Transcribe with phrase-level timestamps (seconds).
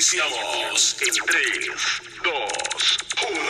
[0.00, 1.76] Iniciamos en 3,
[2.24, 2.32] 2,
[3.32, 3.40] 1.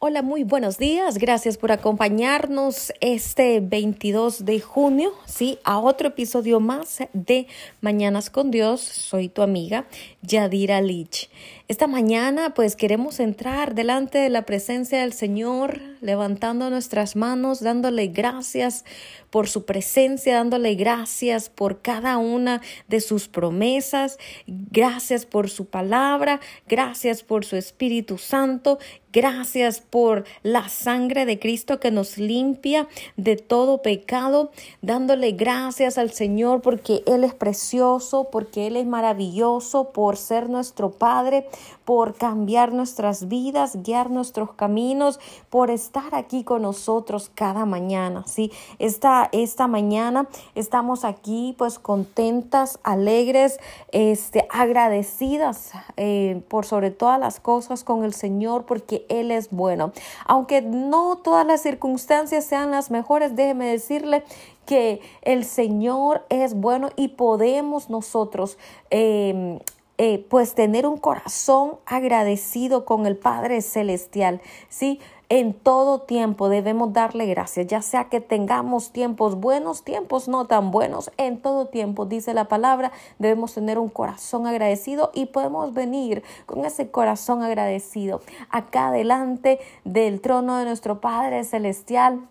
[0.00, 1.18] Hola, muy buenos días.
[1.18, 7.46] Gracias por acompañarnos este 22 de junio, sí, a otro episodio más de
[7.80, 8.80] Mañanas con Dios.
[8.80, 9.86] Soy tu amiga
[10.22, 11.30] Yadira Lich.
[11.72, 18.08] Esta mañana pues queremos entrar delante de la presencia del Señor, levantando nuestras manos, dándole
[18.08, 18.84] gracias
[19.30, 26.40] por su presencia, dándole gracias por cada una de sus promesas, gracias por su palabra,
[26.68, 28.78] gracias por su Espíritu Santo,
[29.10, 34.50] gracias por la sangre de Cristo que nos limpia de todo pecado,
[34.82, 40.90] dándole gracias al Señor porque Él es precioso, porque Él es maravilloso, por ser nuestro
[40.90, 41.46] Padre,
[41.84, 48.52] por cambiar nuestras vidas, guiar nuestros caminos, por estar aquí con nosotros cada mañana, ¿sí?
[48.78, 53.58] Esta, esta mañana estamos aquí pues contentas, alegres,
[53.90, 59.92] este, agradecidas eh, por sobre todas las cosas con el Señor porque Él es bueno.
[60.26, 64.24] Aunque no todas las circunstancias sean las mejores, déjeme decirle
[64.66, 68.58] que el Señor es bueno y podemos nosotros
[68.90, 69.58] eh,
[70.04, 74.98] eh, pues tener un corazón agradecido con el Padre Celestial, ¿sí?
[75.28, 80.72] En todo tiempo debemos darle gracias, ya sea que tengamos tiempos buenos, tiempos no tan
[80.72, 86.24] buenos, en todo tiempo, dice la palabra, debemos tener un corazón agradecido y podemos venir
[86.46, 92.26] con ese corazón agradecido acá delante del trono de nuestro Padre Celestial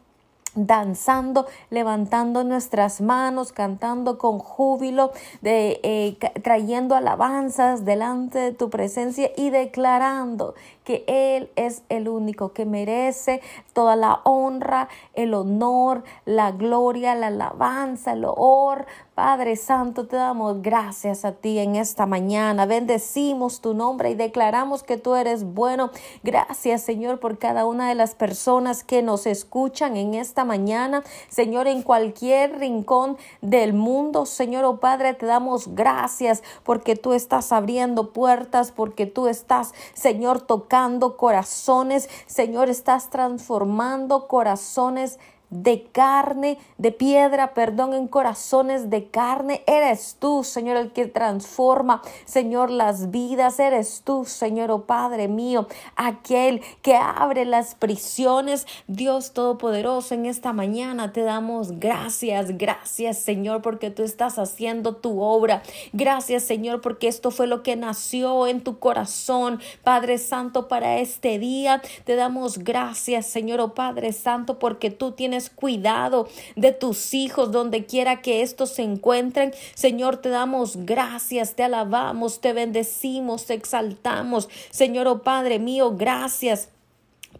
[0.55, 9.31] danzando, levantando nuestras manos, cantando con júbilo, de, eh, trayendo alabanzas delante de tu presencia
[9.38, 13.41] y declarando que Él es el único que merece
[13.73, 18.85] toda la honra, el honor, la gloria, la alabanza, el honor.
[19.15, 22.65] Padre Santo, te damos gracias a ti en esta mañana.
[22.65, 25.91] Bendecimos tu nombre y declaramos que tú eres bueno.
[26.23, 31.03] Gracias, Señor, por cada una de las personas que nos escuchan en esta mañana.
[31.29, 37.51] Señor, en cualquier rincón del mundo, Señor, oh Padre, te damos gracias porque tú estás
[37.51, 40.72] abriendo puertas, porque tú estás, Señor, tocando
[41.18, 45.19] corazones, Señor, estás transformando corazones
[45.51, 49.63] de carne, de piedra, perdón, en corazones de carne.
[49.67, 53.59] Eres tú, Señor, el que transforma, Señor, las vidas.
[53.59, 58.66] Eres tú, Señor, oh Padre mío, aquel que abre las prisiones.
[58.88, 65.22] Dios Todopoderoso, en esta mañana te damos gracias, gracias, Señor, porque tú estás haciendo tu
[65.22, 65.62] obra.
[65.91, 71.39] Gracias, Señor, porque esto fue lo que nació en tu corazón, Padre Santo, para este
[71.39, 71.81] día.
[72.06, 77.85] Te damos gracias, Señor, oh Padre Santo, porque tú tienes cuidado de tus hijos donde
[77.85, 79.53] quiera que estos se encuentren.
[79.74, 84.50] Señor, te damos gracias, te alabamos, te bendecimos, te exaltamos.
[84.69, 86.69] Señor, oh Padre mío, gracias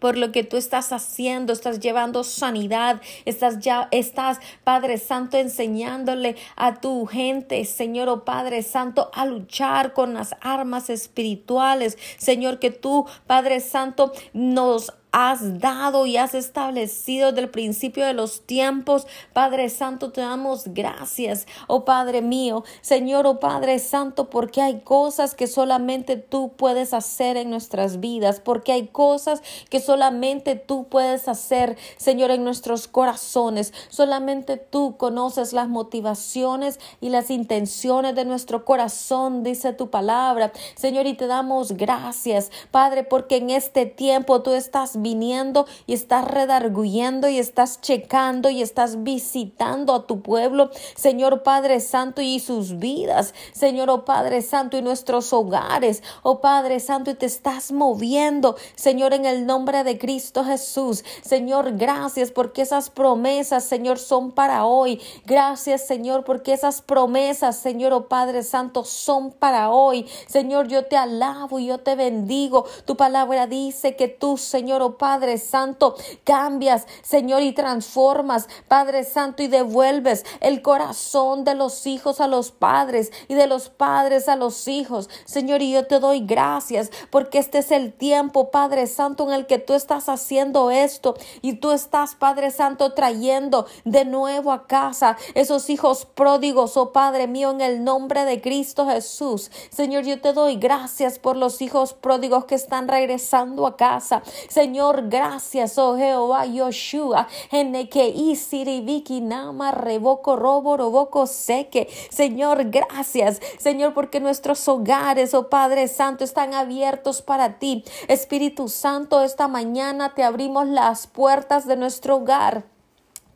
[0.02, 6.34] por lo que tú estás haciendo, estás llevando sanidad, estás ya, estás, Padre Santo, enseñándole
[6.56, 12.72] a tu gente, Señor, oh Padre Santo, a luchar con las armas espirituales, Señor, que
[12.72, 19.06] tú, Padre Santo, nos has dado y has establecido desde el principio de los tiempos.
[19.34, 25.34] Padre Santo, te damos gracias, oh Padre mío, Señor, oh Padre Santo, porque hay cosas
[25.34, 31.28] que solamente tú puedes hacer en nuestras vidas, porque hay cosas que solamente tú puedes
[31.28, 33.74] hacer, Señor, en nuestros corazones.
[33.90, 40.52] Solamente tú conoces las motivaciones y las intenciones de nuestro corazón, dice tu palabra.
[40.74, 46.24] Señor, y te damos gracias, Padre, porque en este tiempo tú estás viniendo y estás
[46.24, 52.78] redarguyendo y estás checando y estás visitando a tu pueblo, Señor Padre Santo, y sus
[52.78, 58.56] vidas, Señor, oh Padre Santo, y nuestros hogares, oh Padre Santo, y te estás moviendo,
[58.74, 61.04] Señor, en el nombre de Cristo Jesús.
[61.22, 65.00] Señor, gracias porque esas promesas, Señor, son para hoy.
[65.26, 70.06] Gracias, Señor, porque esas promesas, Señor, oh Padre Santo, son para hoy.
[70.26, 72.64] Señor, yo te alabo y yo te bendigo.
[72.84, 79.42] Tu palabra dice que tú, Señor, oh Padre Santo, cambias, Señor, y transformas, Padre Santo,
[79.42, 84.36] y devuelves el corazón de los hijos a los padres y de los padres a
[84.36, 85.08] los hijos.
[85.24, 89.46] Señor, y yo te doy gracias porque este es el tiempo, Padre Santo, en el
[89.46, 95.16] que tú estás haciendo esto y tú estás, Padre Santo, trayendo de nuevo a casa
[95.34, 99.50] esos hijos pródigos, oh Padre mío, en el nombre de Cristo Jesús.
[99.70, 104.22] Señor, yo te doy gracias por los hijos pródigos que están regresando a casa.
[104.48, 111.88] Señor, Señor, gracias, oh Jehová, Yoshua, en que isiribiki nama revoco robo roboco seque.
[112.10, 117.84] Señor, gracias, Señor, porque nuestros hogares, oh Padre Santo, están abiertos para ti.
[118.08, 122.71] Espíritu Santo, esta mañana te abrimos las puertas de nuestro hogar.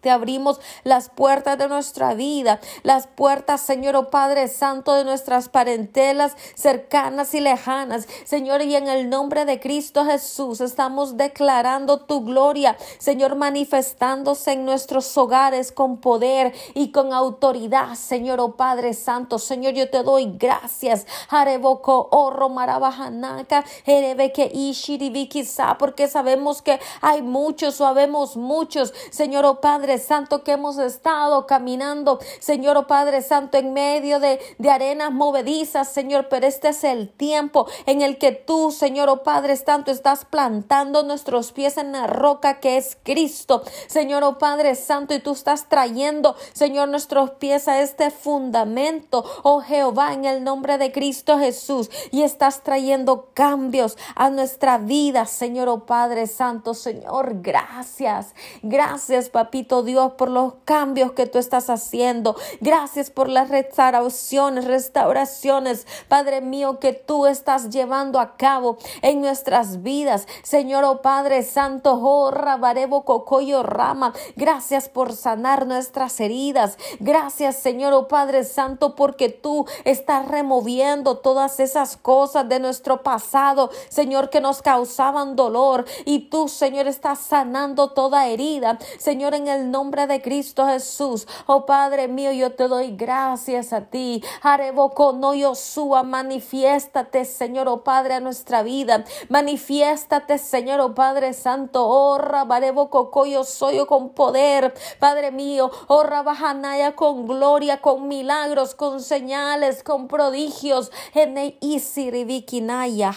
[0.06, 5.48] Te abrimos las puertas de nuestra vida, las puertas, Señor, oh Padre Santo, de nuestras
[5.48, 8.06] parentelas cercanas y lejanas.
[8.24, 14.64] Señor, y en el nombre de Cristo Jesús estamos declarando tu gloria, Señor, manifestándose en
[14.64, 19.40] nuestros hogares con poder y con autoridad, Señor, oh Padre Santo.
[19.40, 21.04] Señor, yo te doy gracias.
[21.30, 29.95] Hareboko, oro, marabajanaka, que ishiribikisa, porque sabemos que hay muchos, sabemos muchos, Señor, oh Padre
[29.98, 35.88] Santo, que hemos estado caminando, Señor oh Padre Santo, en medio de, de arenas movedizas,
[35.92, 40.24] Señor, pero este es el tiempo en el que tú, Señor oh Padre Santo, estás
[40.24, 45.32] plantando nuestros pies en la roca que es Cristo, Señor oh Padre Santo, y tú
[45.32, 51.38] estás trayendo, Señor, nuestros pies a este fundamento, oh Jehová, en el nombre de Cristo
[51.38, 59.28] Jesús, y estás trayendo cambios a nuestra vida, Señor oh Padre Santo, Señor, gracias, gracias,
[59.28, 62.36] papito Dios, por los cambios que tú estás haciendo.
[62.60, 69.82] Gracias por las restauraciones, restauraciones, Padre mío, que tú estás llevando a cabo en nuestras
[69.82, 70.26] vidas.
[70.42, 76.78] Señor, oh Padre Santo, oh Rabarebo Cocoyo Rama, gracias por sanar nuestras heridas.
[77.00, 83.70] Gracias, Señor, oh Padre Santo, porque tú estás removiendo todas esas cosas de nuestro pasado,
[83.88, 85.84] Señor, que nos causaban dolor.
[86.04, 88.78] Y tú, Señor, estás sanando toda herida.
[88.98, 91.26] Señor, en el nombre de Cristo Jesús.
[91.46, 94.22] Oh Padre mío, yo te doy gracias a ti.
[94.42, 99.04] Areboco no Yosua, manifiéstate, Señor, oh Padre, a nuestra vida.
[99.28, 101.86] Manifiéstate, Señor, oh Padre Santo.
[101.86, 105.70] Oh Rabareboco, yo soy con poder, Padre mío.
[105.88, 110.90] Oh Rabajanaya con gloria, con milagros, con señales, con prodigios.
[111.14, 113.12] Ene isiribikinaya,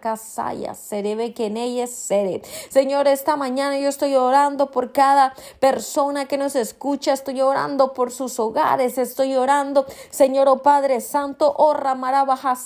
[0.00, 2.42] Kasaya, serebe keneye sere.
[2.68, 7.12] Señor, esta mañana yo estoy orando por cada persona que nos escucha.
[7.12, 8.98] Estoy orando por sus hogares.
[8.98, 12.56] Estoy orando, Señor, oh Padre Santo, oh Ramarabaja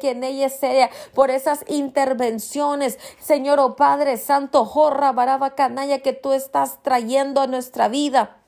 [0.00, 6.12] que en ella sea por esas intervenciones, Señor, oh Padre Santo, oh Rabaraba Canalla que
[6.12, 8.38] tú estás trayendo a nuestra vida.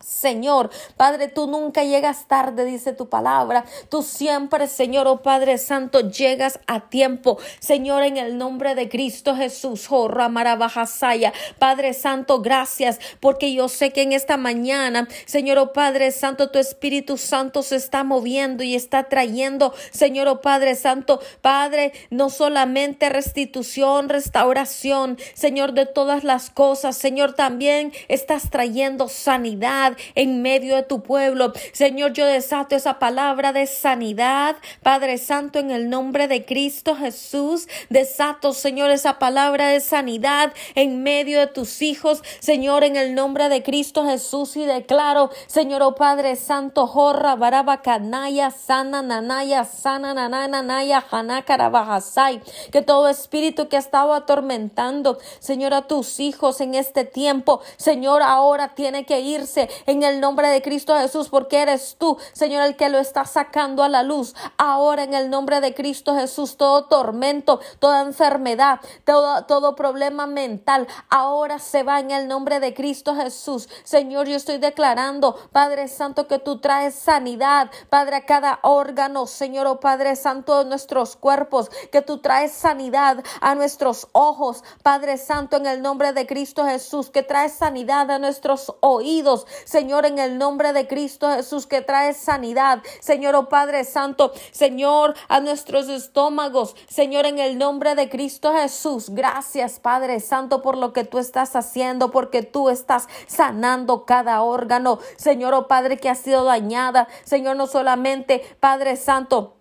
[0.00, 3.66] Señor, Padre, tú nunca llegas tarde, dice tu palabra.
[3.90, 7.38] Tú siempre, Señor, oh Padre Santo, llegas a tiempo.
[7.58, 11.34] Señor, en el nombre de Cristo Jesús, oh Ramarabajasaya.
[11.58, 16.58] Padre Santo, gracias, porque yo sé que en esta mañana, Señor, oh Padre Santo, tu
[16.58, 23.10] Espíritu Santo se está moviendo y está trayendo, Señor, oh Padre Santo, Padre, no solamente
[23.10, 30.82] restitución, restauración, Señor, de todas las cosas, Señor, también estás trayendo sanidad en medio de
[30.82, 31.52] tu pueblo.
[31.72, 37.68] Señor, yo desato esa palabra de sanidad, Padre Santo, en el nombre de Cristo Jesús.
[37.88, 43.48] Desato, Señor, esa palabra de sanidad en medio de tus hijos, Señor, en el nombre
[43.48, 44.56] de Cristo Jesús.
[44.56, 52.40] Y declaro, Señor, oh Padre Santo, jorra, baraba, canaya, sana, nanaya, sana, nanaya, hanakarabahasai.
[52.70, 58.22] Que todo espíritu que ha estado atormentando, Señor, a tus hijos en este tiempo, Señor,
[58.22, 62.76] ahora tiene que irse en el nombre de Cristo Jesús, porque eres tú, Señor, el
[62.76, 64.34] que lo está sacando a la luz.
[64.58, 70.86] Ahora en el nombre de Cristo Jesús, todo tormento, toda enfermedad, todo, todo problema mental,
[71.08, 73.68] ahora se va en el nombre de Cristo Jesús.
[73.84, 79.66] Señor, yo estoy declarando, Padre Santo, que tú traes sanidad, Padre, a cada órgano, Señor,
[79.66, 85.56] oh Padre Santo, de nuestros cuerpos, que tú traes sanidad a nuestros ojos, Padre Santo,
[85.56, 90.36] en el nombre de Cristo Jesús, que traes sanidad a nuestros oídos, Señor, en el
[90.36, 92.82] nombre de Cristo Jesús, que trae sanidad.
[92.98, 96.74] Señor, oh Padre Santo, Señor, a nuestros estómagos.
[96.88, 99.10] Señor, en el nombre de Cristo Jesús.
[99.10, 104.98] Gracias, Padre Santo, por lo que tú estás haciendo, porque tú estás sanando cada órgano.
[105.16, 107.06] Señor, oh Padre, que ha sido dañada.
[107.22, 109.59] Señor, no solamente, Padre Santo,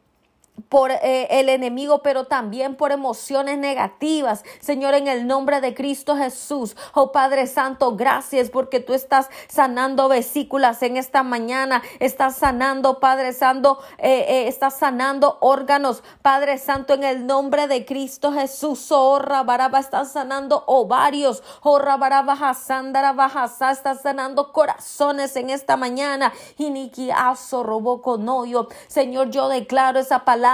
[0.67, 4.43] por eh, el enemigo, pero también por emociones negativas.
[4.59, 6.75] Señor, en el nombre de Cristo Jesús.
[6.93, 11.81] Oh Padre Santo, gracias porque tú estás sanando vesículas en esta mañana.
[11.99, 16.03] Estás sanando, Padre Santo, eh, eh, estás sanando órganos.
[16.21, 18.91] Padre Santo, en el nombre de Cristo Jesús.
[18.91, 21.43] Oh Rabaraba, estás sanando ovarios.
[21.61, 26.33] Oh Rabaraba, Hasandara, Bajasa, estás sanando corazones en esta mañana.
[26.57, 28.67] Iniki, Aso, Roboco, Noyo.
[28.87, 30.48] Señor, yo declaro esa palabra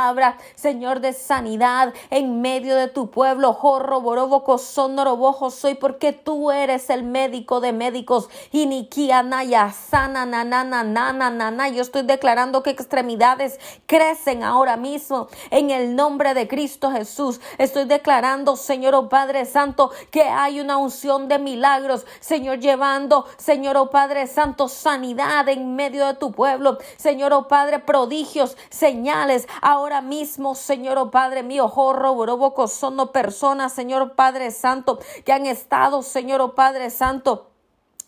[0.56, 3.54] Señor, de sanidad en medio de tu pueblo.
[3.54, 8.30] Jorro, borobo, sondorobojo soy porque tú eres el médico de médicos.
[8.52, 11.70] Iniquia, naya, sana, nanana, nana, nana.
[11.70, 17.40] Yo estoy declarando que extremidades crecen ahora mismo en el nombre de Cristo Jesús.
[17.58, 23.78] Estoy declarando, Señor, oh Padre Santo, que hay una unción de milagros, Señor, llevando, Señor,
[23.78, 26.80] oh Padre Santo, sanidad en medio de tu pueblo.
[26.98, 33.74] Señor, oh Padre, prodigios, señales ahora mismo, Señor, oh Padre mío, jorro, boroboco, son personas,
[33.74, 37.55] Señor Padre Santo, que han estado, Señor, oh Padre Santo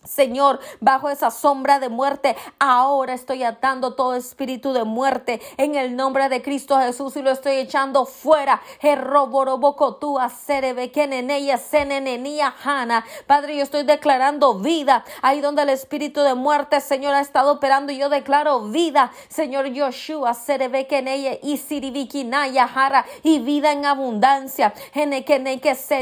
[0.07, 5.95] Señor, bajo esa sombra de muerte, ahora estoy atando todo espíritu de muerte en el
[5.95, 8.61] nombre de Cristo Jesús y lo estoy echando fuera.
[13.27, 17.91] Padre, yo estoy declarando vida ahí donde el espíritu de muerte, Señor, ha estado operando.
[17.91, 20.35] Yo declaro vida, Señor Yoshua,
[21.41, 22.67] y Siribikinaya
[23.23, 24.73] y vida en abundancia.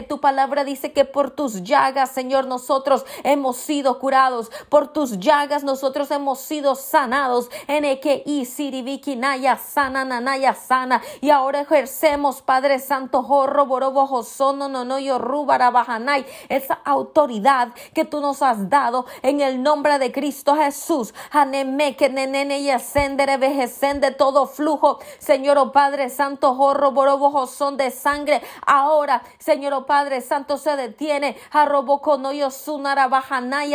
[0.07, 5.63] tu palabra dice que por tus llagas, Señor, nosotros hemos sido curados, por tus llagas
[5.63, 7.49] nosotros hemos sido sanados.
[7.67, 7.85] En
[8.25, 11.01] y Siribiki Naya sana Nanaya sana.
[11.21, 18.21] Y ahora ejercemos, Padre Santo, Jorro Borobo Josono Nonoyo Rubara Bajanay, esa autoridad que tú
[18.21, 21.13] nos has dado en el nombre de Cristo Jesús.
[21.31, 27.91] Haneme que nenene y de todo flujo, Señor oh Padre Santo, Jorro Borobo Josón de
[27.91, 28.41] sangre.
[28.65, 31.37] Ahora, Señor oh Padre Santo, se detiene.
[31.51, 33.07] Arroboconoyo Sunara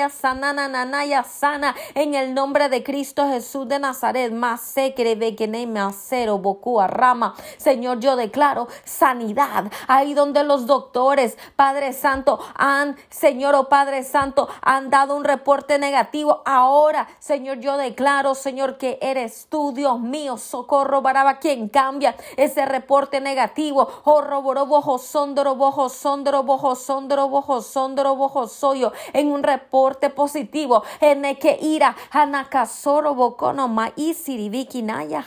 [0.00, 5.37] Bajanaya sana, nanaya, sana, en el nombre de Cristo Jesús de Nazaret, más se cree
[5.37, 5.47] que
[5.78, 7.35] acero, bocúa, rama.
[7.59, 14.02] Señor, yo declaro sanidad ahí donde los doctores, Padre Santo, han, Señor o oh Padre
[14.02, 16.42] Santo, han dado un reporte negativo.
[16.47, 22.64] Ahora, Señor, yo declaro, Señor, que eres tú, Dios mío, socorro, baraba, quien cambia ese
[22.64, 23.88] reporte negativo.
[24.04, 30.83] Oh, roborobojo, sondorobojo, sondorobojo, sondorobojo, sondorobojo, soyo, en un reporte positivo.
[31.01, 35.25] En que ira, hanakasoro bokono maisiribiki naya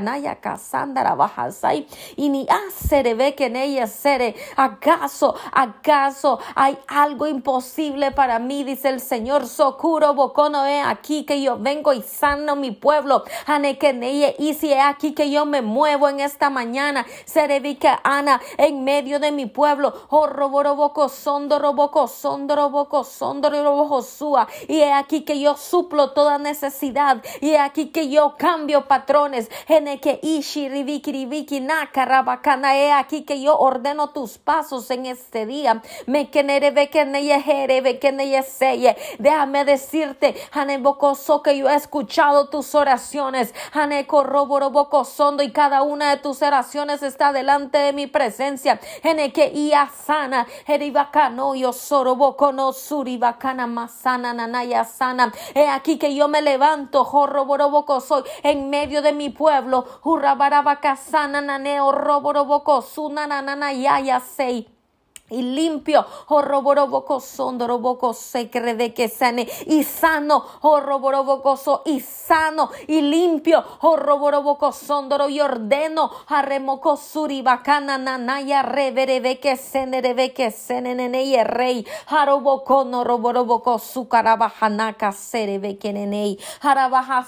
[0.00, 1.86] naya kasandara bajasai.
[2.16, 2.46] Y ni
[3.14, 4.34] ve que en ella sere.
[4.56, 8.64] ¿Acaso, acaso hay algo imposible para mí?
[8.64, 9.46] Dice el Señor.
[9.46, 13.24] Sokuro bokono he aquí que yo vengo y sano mi pueblo.
[14.02, 17.06] ella y si he aquí que yo me muevo en esta mañana.
[17.80, 19.92] que ana en medio de mi pueblo.
[20.10, 23.55] Oh, roboroboco, sondoroboco, sondoroboco, Josué.
[24.68, 27.22] Y he aquí que yo suplo toda necesidad.
[27.40, 29.50] Y he aquí que yo cambio patrones.
[30.00, 30.20] que.
[32.76, 35.82] He aquí que yo ordeno tus pasos en este día.
[36.06, 36.30] Me.
[39.18, 40.36] Déjame decirte,
[41.42, 43.54] que yo he escuchado tus oraciones.
[45.42, 48.80] y cada una de tus oraciones está delante de mi presencia.
[49.32, 49.52] que
[50.66, 51.72] heribakano, yo
[52.52, 52.72] no
[53.46, 55.32] suribakana masana, nanaya sana.
[55.54, 57.46] He aquí que yo me levanto, jorro
[58.00, 59.84] soy en medio de mi pueblo.
[60.02, 64.75] Hurrabarabacasana, naneo, roboroboco, sunananaya, sei
[65.30, 66.06] y limpio,
[67.20, 75.40] sondoroboco se cree que sane y sano, horroborobocoso y sano y limpio, horroboroboco sondoro y
[75.40, 85.12] ordeno, harremoco suribacana nanaya reverebe que senerebe que senenene y rey, haroboco no roboroboco sucarabajanaka
[85.12, 86.38] serebe que nenei,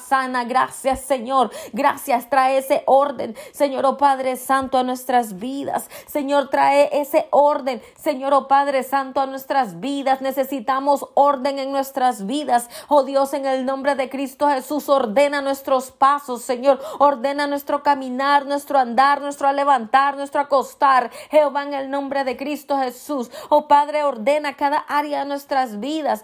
[0.09, 6.49] sana, gracias Señor, gracias, trae ese orden, Señor, oh Padre Santo, a nuestras vidas, Señor,
[6.49, 10.21] trae ese orden, Señor, oh Padre Santo, a nuestras vidas.
[10.21, 12.69] Necesitamos orden en nuestras vidas.
[12.89, 16.81] Oh Dios, en el nombre de Cristo Jesús, ordena nuestros pasos, Señor.
[16.99, 21.11] Ordena nuestro caminar, nuestro andar, nuestro levantar, nuestro acostar.
[21.31, 23.31] Jehová, en el nombre de Cristo Jesús.
[23.49, 26.23] Oh Padre, ordena cada área de nuestras vidas.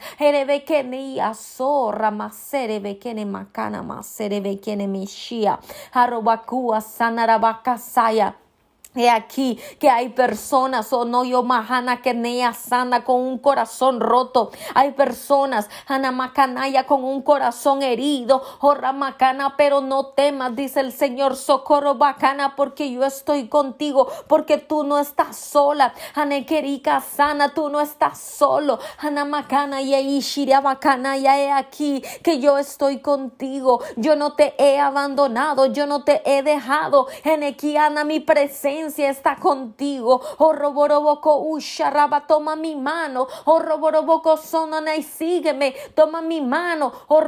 [8.97, 13.39] He aquí que hay personas, o oh no yo mahana que nea sana con un
[13.39, 14.53] corazón roto.
[14.75, 15.69] Hay personas,
[16.13, 18.41] Macanaya con un corazón herido.
[18.61, 24.59] Oh Ramacana, pero no temas, dice el Señor, socorro bacana, porque yo estoy contigo, porque
[24.59, 25.93] tú no estás sola.
[26.15, 28.79] Hanekerika sana, tú no estás solo.
[28.99, 30.23] Hanamacana y
[30.63, 33.81] bacana, ya he aquí que yo estoy contigo.
[33.97, 37.07] Yo no te he abandonado, yo no te he dejado.
[37.25, 40.21] Genekiana, mi presencia está contigo.
[40.39, 43.27] Oh roboroboco usharaba, toma mi mano.
[43.45, 45.75] Oh roboroboco sonana y sígueme.
[45.95, 46.93] Toma mi mano.
[47.09, 47.21] Oh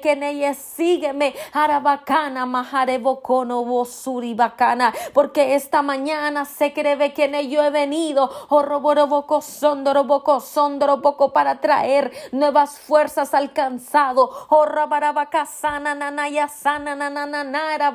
[0.00, 1.34] que en ella sígueme.
[1.52, 4.92] Arabacana maharebocono vosuri bacana.
[5.12, 8.30] Porque esta mañana se cree que en ello he venido.
[8.48, 14.30] Oh roboroboco sondoroboco sondoroboco para traer nuevas fuerzas al cansado.
[14.48, 17.92] Oh rabarabacasana nanaya sana nananara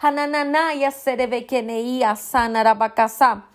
[0.00, 3.51] Anananaya serebekeneia sanarabacasa.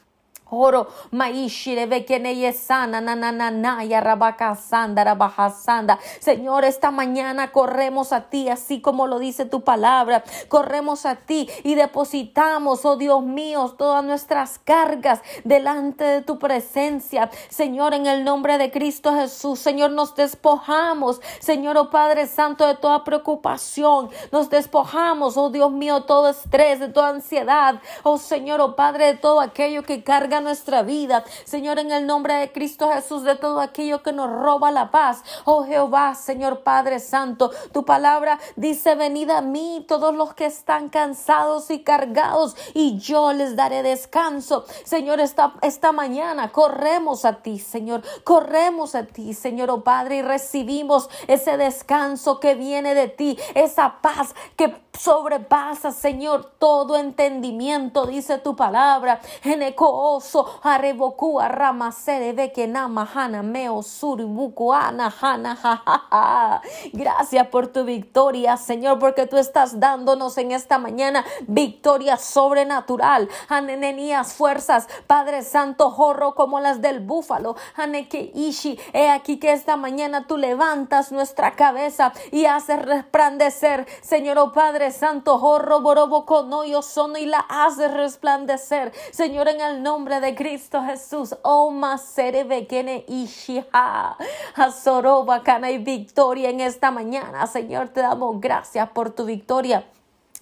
[0.50, 6.00] Oro maishire yesana nananaya rabakasanda rabajasanda.
[6.20, 10.24] Señor, esta mañana corremos a ti, así como lo dice tu palabra.
[10.48, 17.30] Corremos a ti y depositamos, oh Dios mío, todas nuestras cargas delante de tu presencia.
[17.50, 22.76] Señor, en el nombre de Cristo Jesús, Señor, nos despojamos, Señor, oh Padre Santo, de
[22.76, 24.10] toda preocupación.
[24.32, 27.82] Nos despojamos, oh Dios mío, todo estrés, de toda ansiedad.
[28.04, 31.24] Oh Señor, oh Padre, de todo aquello que carga nuestra vida.
[31.46, 35.24] Señor, en el nombre de Cristo Jesús, de todo aquello que nos roba la paz.
[35.46, 40.90] Oh Jehová, Señor Padre Santo, tu palabra dice, venid a mí todos los que están
[40.90, 44.66] cansados y cargados y yo les daré descanso.
[44.84, 50.22] Señor, esta, esta mañana corremos a ti, Señor, corremos a ti, Señor, oh Padre, y
[50.22, 58.38] recibimos ese descanso que viene de ti, esa paz que sobrepasa, Señor, todo entendimiento, dice
[58.38, 59.20] tu palabra.
[59.44, 66.62] En oso, areboku, aramasere, nama, hana, meo, suribuku, ana, hana, ja,
[66.94, 73.30] Gracias por tu victoria, Señor, porque tú estás dándonos en esta mañana victoria sobrenatural.
[73.50, 77.56] Anenenías fuerzas, Padre Santo, jorro como las del búfalo.
[77.76, 84.38] Haneke ishi, he aquí que esta mañana tú levantas nuestra cabeza y haces resplandecer, Señor,
[84.40, 88.92] oh Padre Santo, jorro borobo no yo sono y la hace resplandecer.
[89.12, 94.18] Señor, en el nombre de Cristo Jesús, oh maserebe kene ishiha,
[94.56, 97.48] azoroba cana y victoria en esta mañana.
[97.48, 99.86] Señor, te damos gracias por tu victoria.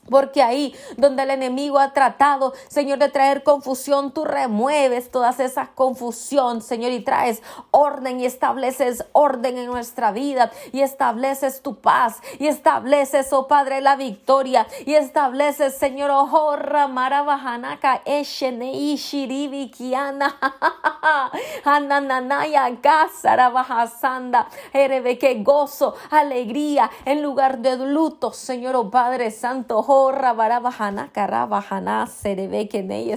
[0.09, 5.67] Porque ahí donde el enemigo ha tratado, Señor, de traer confusión, tú remueves toda esa
[5.74, 12.21] confusión, Señor, y traes orden y estableces orden en nuestra vida y estableces tu paz
[12.38, 20.38] y estableces, oh Padre, la victoria y estableces, Señor, oh Ramarabajanaka, Eshenei Shiribi Kiana,
[21.63, 29.94] Anananaya, Gasarabajasanda, que gozo, alegría en lugar de luto, Señor, oh Padre Santo, oh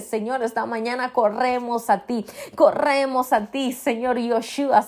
[0.01, 4.81] Señor, esta mañana corremos a ti, corremos a ti, Señor Yoshua,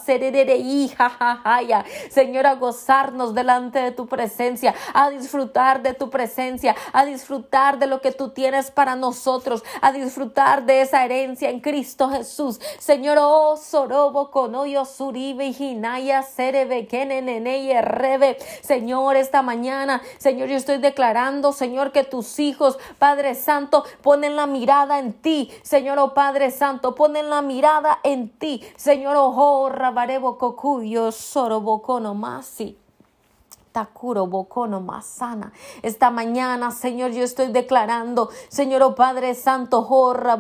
[2.10, 7.88] Señor, a gozarnos delante de tu presencia, a disfrutar de tu presencia, a disfrutar de
[7.88, 12.60] lo que tú tienes para nosotros, a disfrutar de esa herencia en Cristo Jesús.
[12.80, 18.38] Señor, oh Sorobo, Conoyo, Suribe, Hinaya, Serebe, Kenenene, Rebe.
[18.62, 24.46] Señor, esta mañana, Señor, yo estoy declarando, Señor, que tus hijos, Padre Santo, ponen la
[24.46, 25.50] mirada en ti.
[25.64, 28.62] Señor, oh Padre Santo, ponen la mirada en ti.
[28.76, 32.78] Señor, oh, rabarebo cocuyo, sorobocono masi.
[33.72, 34.28] Takuro
[34.82, 35.54] Masana.
[35.82, 40.38] Esta mañana, Señor, yo estoy declarando, Señor, oh Padre Santo, Jorra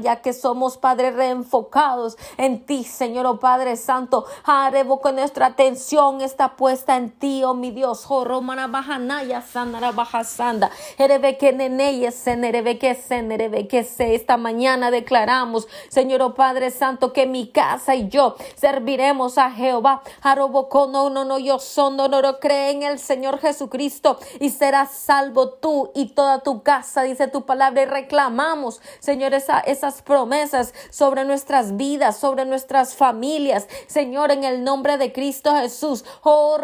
[0.00, 4.26] ya que somos, Padre, reenfocados en ti, Señor, oh Padre Santo.
[4.44, 8.04] Harebo con nuestra atención está puesta en ti, oh mi Dios.
[8.04, 10.70] Jorro Marabajanaya Sanara Bajasanda.
[10.98, 14.14] Erebeke Neneye Senerebeke Senerebeke Se.
[14.14, 20.02] Esta mañana declaramos, Señor, oh Padre Santo, que mi casa y yo serviremos a Jehová.
[20.22, 25.50] Harobocono no no yo son no no cree en el Señor Jesucristo y serás salvo
[25.50, 27.82] tú y toda tu casa, dice tu palabra.
[27.82, 33.68] Y reclamamos, Señor, esas promesas sobre nuestras vidas, sobre nuestras familias.
[33.86, 36.04] Señor, en el nombre de Cristo Jesús.
[36.24, 36.58] Oh,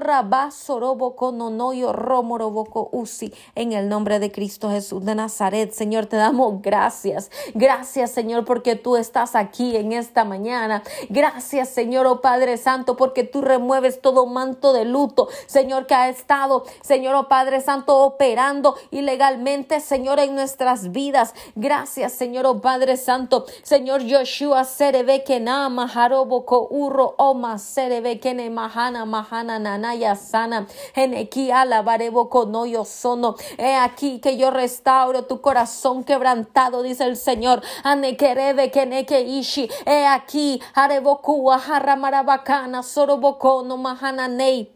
[2.91, 3.33] usi.
[3.55, 7.31] En el nombre de Cristo Jesús de Nazaret, Señor, te damos gracias.
[7.55, 10.83] Gracias, Señor, porque tú estás aquí en esta mañana.
[11.11, 15.29] Gracias, Señor, oh Padre Santo, porque tú remueves todo manto de luto.
[15.47, 21.35] Señor, que ha estado, Señor, oh Padre Santo, operando ilegalmente, Señor, en nuestras vidas.
[21.55, 23.45] Gracias, Señor, oh Padre Santo.
[23.63, 30.67] Señor Joshua, serebe que na maharoboko urro oma serebe que ne mahana mahana nanaya sana.
[30.95, 33.35] Eneki alabareboko no yo sono.
[33.59, 37.63] He aquí que yo restauro tu corazón quebrantado, dice el Señor.
[37.83, 39.69] Anekerebe que neke ishi.
[39.85, 44.76] He aquí, areboku aharramarabakana soroboko no mahana nei.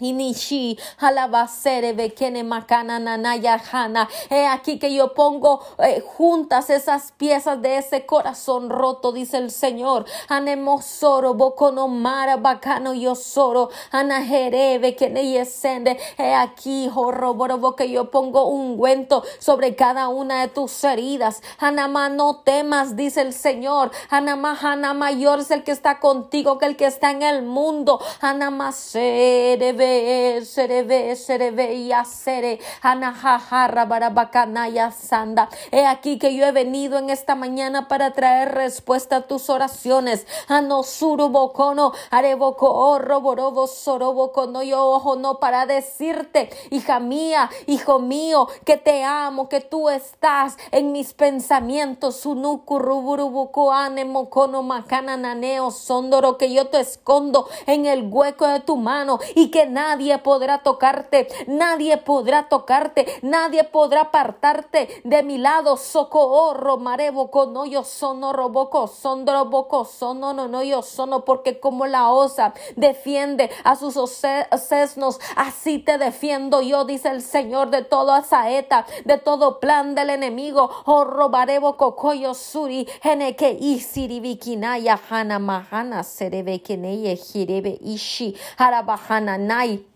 [0.00, 4.08] Inishi, alabacere, bekene, makana, nanaya, hana.
[4.28, 9.52] He aquí que yo pongo eh, juntas esas piezas de ese corazón roto, dice el
[9.52, 10.04] Señor.
[10.28, 15.96] Anemosoro, bocono, mara, bacano, yo soro, anajerebe, que yesende.
[16.18, 21.42] He aquí, jorroborobo, que yo pongo un ungüento sobre cada una de tus heridas.
[21.58, 23.90] Anama, no temas, dice el Señor.
[24.10, 28.00] Anama, Ana mayor es el que está contigo que el que está en el mundo.
[28.20, 35.48] Anama, serebe sereve, sereve, sereve y asere, anajajarra, barabacanaya, sanda.
[35.72, 40.26] He aquí que yo he venido en esta mañana para traer respuesta a tus oraciones.
[40.48, 48.76] Anosuru bocono, areboco, roborobo, sorobocono, yo ojo no para decirte, hija mía, hijo mío, que
[48.76, 52.16] te amo, que tú estás en mis pensamientos.
[52.16, 58.60] Sunuku, ruburubuku, anemo, cono, macana, naneo, sondoro, que yo te escondo en el hueco de
[58.60, 65.36] tu mano y que nadie podrá tocarte, nadie podrá tocarte, nadie podrá apartarte de mi
[65.36, 65.76] lado.
[65.76, 72.10] Socorro, mareboco, no yo sono, roboco, sondroboco, sono, no, no yo sono, porque como la
[72.10, 78.86] osa defiende a sus sesnos, así te defiendo yo, dice el Señor, de toda saeta,
[79.04, 80.70] de todo plan del enemigo.
[80.86, 89.93] Oh, robarebo cocoyo suri, geneke isiri vikinaya, hana mahana, serebe keneye, jirebe ishi, harabahana aí.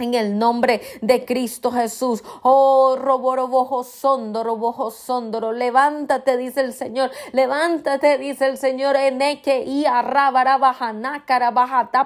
[0.00, 2.22] En el nombre de Cristo Jesús.
[2.42, 5.52] Oh, roborobojo sondoro, bojo sondoro.
[5.52, 7.10] Levántate, dice el Señor.
[7.32, 8.96] Levántate, dice el Señor.
[8.96, 9.84] Eneque y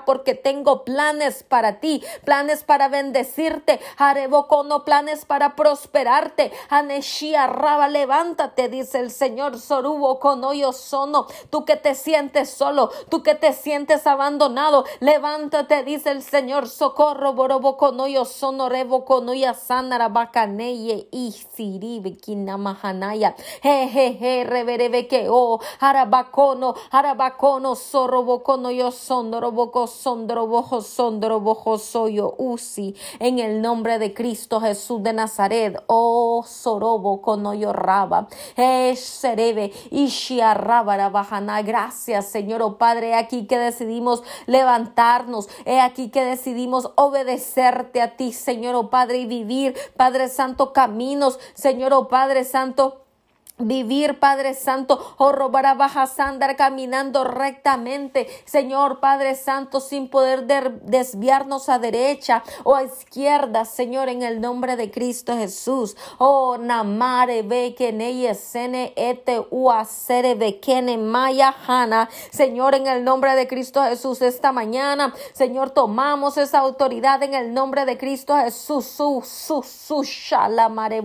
[0.04, 3.80] porque tengo planes para ti, planes para bendecirte.
[3.96, 6.52] Arebocono, planes para prosperarte.
[6.68, 9.58] Aneshia raba, levántate, dice el Señor.
[9.58, 11.26] Sorubo con hoyo sono.
[11.50, 14.84] Tú que te sientes solo, tú que te sientes abandonado.
[15.00, 16.68] Levántate, dice el Señor.
[16.68, 17.34] Socorro,
[17.84, 23.34] borobo konoyo sono revo konoya sanara bakaneye y siribe kinamahanaya.
[23.62, 32.94] He he he reverebe que o harabacono harabacono sorobocono yo sondoroboco sondorobojo sondorobojo soyo usi
[33.20, 35.82] en el nombre de Cristo Jesús de Nazaret.
[35.86, 37.20] Oh sorobo
[37.54, 38.28] yo raba.
[38.56, 41.62] He serebe ishia rabara bajana.
[41.62, 43.14] Gracias Señor oh Padre.
[43.14, 45.48] Aquí que decidimos levantarnos.
[45.66, 51.38] He aquí que decidimos obedecer a ti, Señor, oh Padre, y vivir, Padre Santo, caminos,
[51.54, 53.03] Señor, oh Padre Santo
[53.58, 60.08] Vivir, Padre Santo, o oh, robar a bajas, andar caminando rectamente, Señor Padre Santo, sin
[60.08, 60.44] poder
[60.82, 65.96] desviarnos a derecha o a izquierda, Señor, en el nombre de Cristo Jesús.
[66.18, 69.40] Oh, namare bekene sene ete
[70.36, 76.58] bekene maya hana, Señor, en el nombre de Cristo Jesús, esta mañana, Señor, tomamos esa
[76.58, 81.04] autoridad en el nombre de Cristo Jesús, su, su, su, shalamare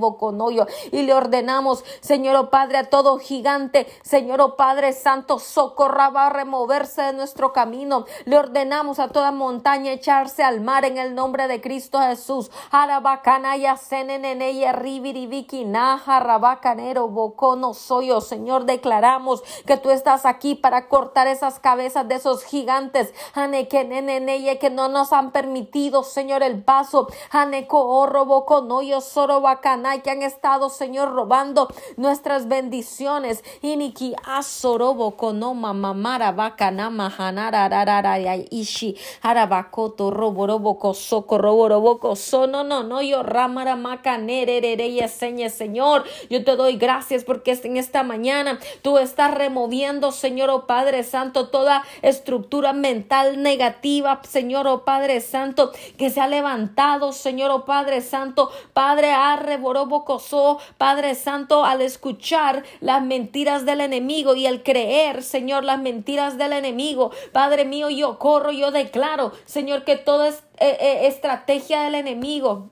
[0.91, 6.27] y le ordenamos, Señor, Oh, Padre, a todo gigante, Señor, oh Padre Santo, socorra va
[6.27, 8.05] a removerse de nuestro camino.
[8.23, 12.49] Le ordenamos a toda montaña echarse al mar en el nombre de Cristo Jesús.
[12.71, 18.21] Arabacanaya, senenene, ribiribiki, naja, rabacanero, bocono, soyo.
[18.21, 23.13] Señor, declaramos que tú estás aquí para cortar esas cabezas de esos gigantes.
[23.33, 27.09] Anekenenene, que no nos han permitido, Señor, el paso.
[27.31, 33.43] Aneco, orro, bocono, yo, soro, que han estado, Señor, robando nuestra bendiciones.
[33.61, 37.67] Iniki asorobo konoma mamara bakana mahanara
[38.51, 46.03] ishi harabakoto roborobo kosoko roborobo sono no no yo ramara macanerere señe Señor.
[46.29, 51.49] Yo te doy gracias porque en esta mañana tú estás removiendo, Señor, oh Padre Santo,
[51.49, 58.01] toda estructura mental negativa, Señor, oh Padre Santo, que se ha levantado, Señor, oh Padre
[58.01, 62.18] Santo, Padre arreborobo coso, Padre Santo, al escuchar
[62.81, 67.11] las mentiras del enemigo y el creer, Señor, las mentiras del enemigo.
[67.31, 72.69] Padre mío, yo corro, yo declaro, Señor, que toda es, eh, eh, estrategia del enemigo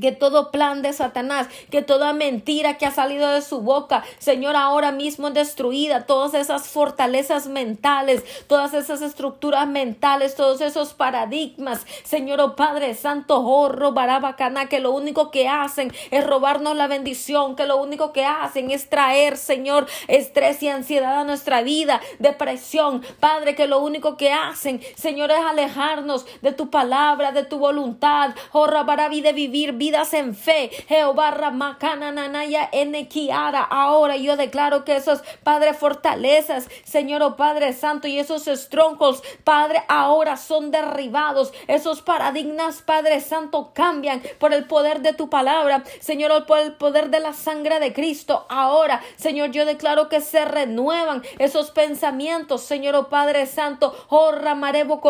[0.00, 4.56] que todo plan de Satanás, que toda mentira que ha salido de su boca, Señor,
[4.56, 12.40] ahora mismo destruida, todas esas fortalezas mentales, todas esas estructuras mentales, todos esos paradigmas, Señor,
[12.40, 17.66] oh Padre Santo, horro, barabacana, que lo único que hacen es robarnos la bendición, que
[17.66, 23.54] lo único que hacen es traer, Señor, estrés y ansiedad a nuestra vida, depresión, Padre,
[23.54, 28.86] que lo único que hacen, Señor, es alejarnos de tu palabra, de tu voluntad, horra,
[28.88, 30.70] oh, de vivir vidas en fe.
[30.86, 33.62] Jehová Ramacananaya Enequiara.
[33.62, 39.82] Ahora yo declaro que esos, Padre, fortalezas, Señor, oh Padre Santo, y esos estroncos, Padre,
[39.88, 41.52] ahora son derribados.
[41.66, 45.82] Esos paradigmas, Padre Santo, cambian por el poder de tu palabra.
[46.00, 48.46] Señor, por el poder de la sangre de Cristo.
[48.48, 53.96] Ahora, Señor, yo declaro que se renuevan esos pensamientos, Señor, oh Padre Santo.
[54.10, 55.00] Oh, Ramarebo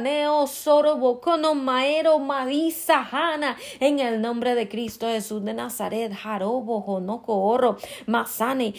[0.00, 3.19] Neo, Sorobocono, Maero, Marisa,
[3.80, 8.72] en el nombre de Cristo Jesús de Nazaret, Jarobo, Jonoco, Oro, Masane,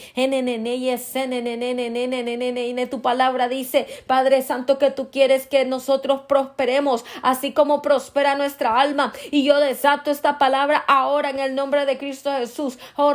[2.89, 8.80] tu palabra dice, Padre Santo, que tú quieres que nosotros prosperemos, así como prospera nuestra
[8.80, 13.13] alma, y yo desato esta palabra ahora en el nombre de Cristo Jesús, oh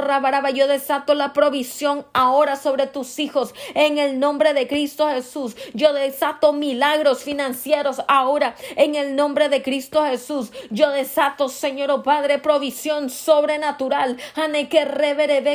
[0.55, 5.93] yo desato la provisión ahora sobre tus hijos, en el nombre de Cristo Jesús, yo
[5.93, 11.16] desato milagros financieros ahora, en el nombre de Cristo Jesús, yo desato
[11.49, 14.19] Señor oh Padre, provisión sobrenatural.
[14.35, 14.85] Ane que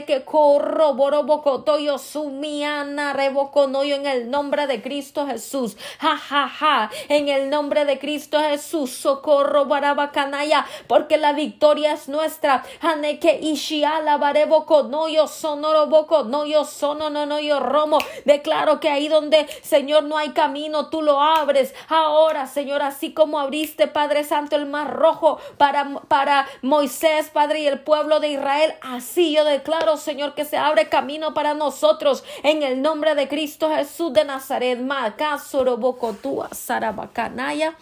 [0.07, 5.77] que corro borobocotoyo sumiana revoconoyo en el nombre de Cristo Jesús.
[5.99, 6.89] Ja, ja, ja.
[7.09, 8.89] En el nombre de Cristo Jesús.
[8.91, 10.65] Socorro barabacanaya.
[10.87, 12.63] Porque la victoria es nuestra.
[12.81, 17.99] Ane que ishiala bareboconoyo sonoro boconoyo sono no no yo romo.
[18.25, 21.75] Declaro que ahí donde, Señor, no hay camino, tú lo abres.
[21.87, 27.67] Ahora, Señor, así como abriste, Padre Santo, el mar rojo para, para Moisés, Padre, y
[27.67, 32.63] el pueblo de Israel, así yo declaro, Señor, que se abre camino para nosotros en
[32.63, 34.79] el nombre de Cristo Jesús de Nazaret.
[34.79, 37.75] Macasorobocotua, Sarabacanaya.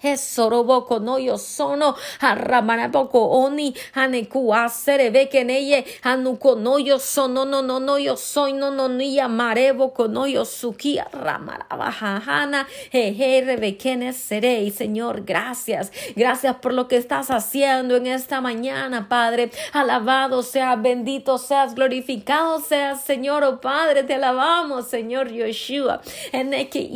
[0.00, 7.80] Jesoroboko no yo sono harramanapoko oni haneku aserebe keneye hanuko no yo sono no no
[7.80, 15.24] no yo soy no no ni yamarebo no yo suki ramarabajana jeje rebekene seré Señor
[15.24, 15.92] gracias.
[16.16, 19.50] Gracias por lo que estás haciendo en esta mañana Padre.
[19.72, 24.04] Alabado sea bendito seas glorificado seas Señor oh Padre.
[24.04, 26.00] Te alabamos Señor Yoshua
[26.32, 26.88] en que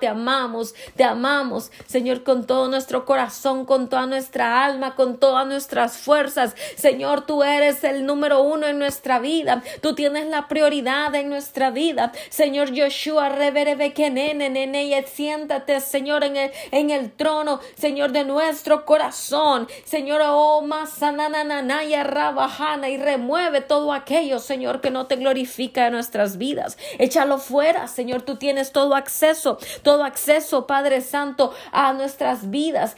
[0.00, 5.46] te amamos te amamos Señor, con todo nuestro corazón, con toda nuestra alma, con todas
[5.46, 6.54] nuestras fuerzas.
[6.76, 9.62] Señor, tú eres el número uno en nuestra vida.
[9.80, 12.12] Tú tienes la prioridad en nuestra vida.
[12.30, 18.84] Señor Joshua, reverebe que nene, siéntate, Señor, en el, en el trono, Señor, de nuestro
[18.84, 19.68] corazón.
[19.84, 26.38] Señor, oh, masanananaya, rabajana, y remueve todo aquello, Señor, que no te glorifica en nuestras
[26.38, 26.78] vidas.
[26.98, 32.96] Échalo fuera, Señor, tú tienes todo acceso, todo acceso, Padre Santo, a nuestras vidas.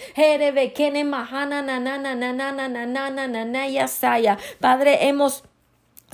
[4.60, 5.44] Padre, hemos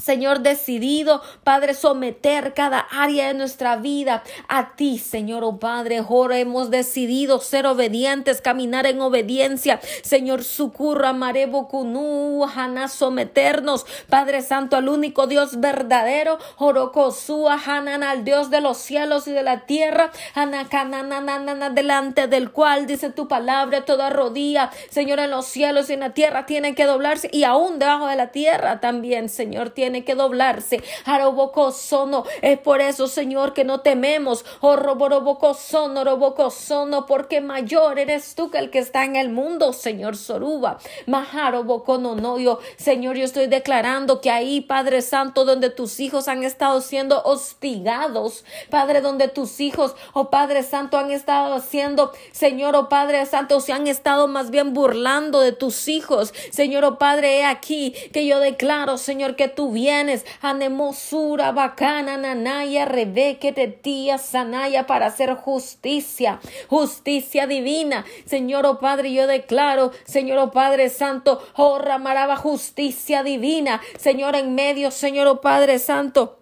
[0.00, 5.98] Señor, decidido, Padre, someter cada área de nuestra vida a ti, Señor, oh Padre.
[5.98, 9.80] Ahora hemos decidido ser obedientes, caminar en obediencia.
[10.02, 18.24] Señor, sucurra, marebo kunu, hana, someternos, Padre Santo, al único Dios verdadero, Jorokosua, hanan, al
[18.24, 23.84] Dios de los cielos y de la tierra, anakanananana, delante del cual dice tu palabra,
[23.84, 27.78] toda rodilla, Señor, en los cielos y en la tierra tienen que doblarse y aún
[27.78, 30.82] debajo de la tierra también, Señor, tiene tiene que doblarse.
[31.72, 32.24] sono.
[32.42, 34.44] Es por eso, Señor, que no tememos.
[34.60, 34.76] Oh,
[35.54, 40.78] sono, sono, porque mayor eres tú que el que está en el mundo, Señor Soruba.
[41.06, 46.80] no yo, Señor, yo estoy declarando que ahí, Padre Santo, donde tus hijos han estado
[46.80, 53.26] siendo hostigados, Padre, donde tus hijos, oh Padre Santo, han estado haciendo, Señor, oh Padre
[53.26, 56.32] Santo, se han estado más bien burlando de tus hijos.
[56.50, 63.52] Señor, oh Padre, he aquí que yo declaro, Señor, que vienes, anemosura, bacana, nanaya, rebeque,
[63.82, 68.04] tía, sanaya, para hacer justicia, justicia divina.
[68.26, 73.80] Señor, oh Padre, yo declaro, Señor, oh Padre Santo, oh Ramaraba, justicia divina.
[73.98, 76.39] Señor, en medio, Señor, oh Padre Santo.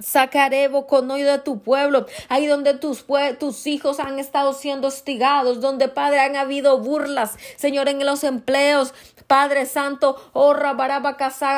[0.00, 3.04] Sacaré boconoyo de tu pueblo, ahí donde tus,
[3.38, 8.92] tus hijos han estado siendo hostigados, donde Padre han habido burlas, Señor, en los empleos,
[9.28, 11.16] Padre Santo, oh Rabaraba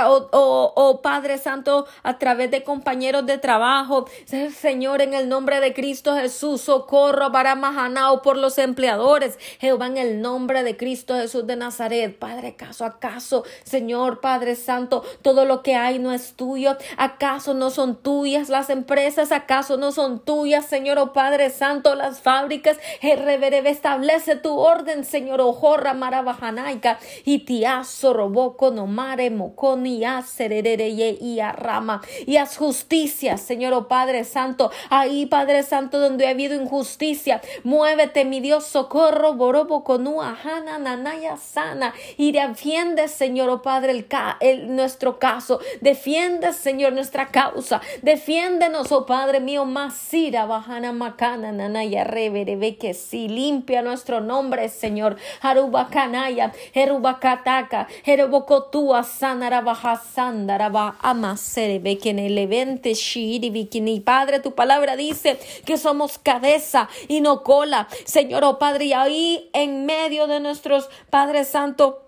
[0.08, 5.60] o, oh, oh Padre Santo, a través de compañeros de trabajo, Señor, en el nombre
[5.60, 11.46] de Cristo Jesús, socorro Baramajanao por los empleadores, Jehová, en el nombre de Cristo Jesús
[11.46, 16.76] de Nazaret, Padre, ¿acaso, acaso, Señor, Padre Santo, todo lo que hay no es tuyo?
[16.98, 18.25] ¿Acaso no son tuyos?
[18.26, 19.30] Las empresas?
[19.30, 22.76] ¿Acaso no son tuyas, Señor, oh Padre Santo, las fábricas?
[23.00, 31.38] Reverebe, establece tu orden, Señor, ojorra marabajanaica, y tiazo roboko no mare moconi aserereye y
[31.38, 37.40] arrama, y haz justicia, Señor, oh Padre Santo, ahí, Padre Santo, donde ha habido injusticia,
[37.62, 44.04] muévete, mi Dios, socorro, borobo conua, hana, nanaya, sana, y defiende, Señor, oh Padre,
[44.40, 47.80] el, nuestro caso, defiende, Señor, nuestra causa,
[48.16, 55.16] defiéndenos, oh Padre mío, masira, bajana, macana, nanaya, reverebe, que sí, limpia nuestro nombre, Señor,
[55.42, 64.96] harubacanaya, herubacataca, herubocotua, sanarabaja, sandaraba, amaserebe, que en el evento, shiri, bikini, Padre, tu palabra
[64.96, 70.40] dice que somos cabeza y no cola, Señor, oh Padre, y ahí en medio de
[70.40, 72.06] nuestros Padre Santo,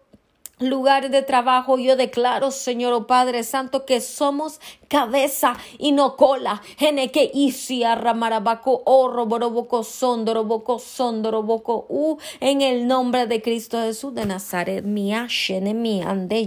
[0.61, 6.63] lugares de trabajo, yo declaro, Señor oh Padre Santo, que somos cabeza y no cola.
[6.79, 14.27] Geneke isia ramarabaco oro boroboco sondoroboco sondoroboco u en el nombre de Cristo Jesús de
[14.27, 14.85] Nazaret.
[14.85, 16.03] Mi ashene mi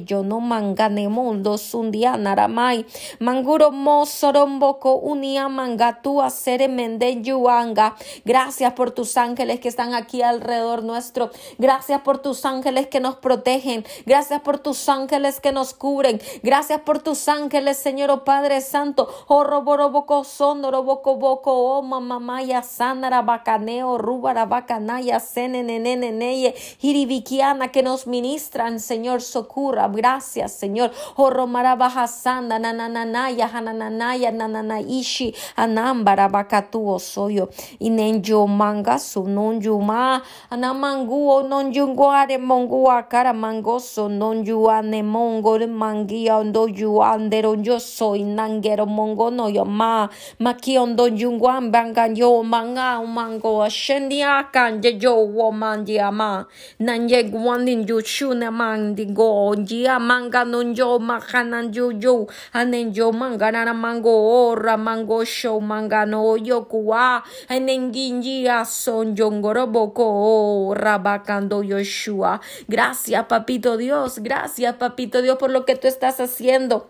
[0.06, 2.86] yo no mangane mundo sundiana ramai
[3.19, 7.95] manguro mosoromboco unia mangatu sere mende yuanga.
[8.25, 11.30] Gracias por tus ángeles que están aquí alrededor nuestro.
[11.58, 13.86] Gracias por tus ángeles que nos protegen.
[14.06, 16.19] Gracias por tus ángeles que nos cubren.
[16.43, 23.22] Gracias por tus ángeles, Señor oh Padre Santo, oh roboroboco sondoroboco boco, oh mamamaya sanara
[23.22, 32.58] bacaneo, rubara bacanaya, seneneneneye, hiribikiana que nos ministran, Señor, socura, gracias, Señor, oh romarabaja sanda,
[32.58, 43.10] nanananaya, hanananaya, nananaishi, anambara bakatuo soyo, inenjo manga su non yuma, anamanguo non yunguare mongua
[43.10, 50.10] cara mangoso, non yuane mongo mangia ondo yuandero yo soy nangero mongo no yo ma
[50.39, 56.45] makiondo yungwan bangan yo manga mango shendia kan je yo wo man dia ma
[56.79, 62.93] nanye gwandin ju shuna man di go jia manga non yo makanan ju ju anen
[62.93, 69.67] yo manga na mango ora mango show manga no yo kuwa anen ginjia son yongoro
[69.67, 76.88] boko rabakando Yoshua gracias papito Dios gracias papito Dios por lo que tú estás haciendo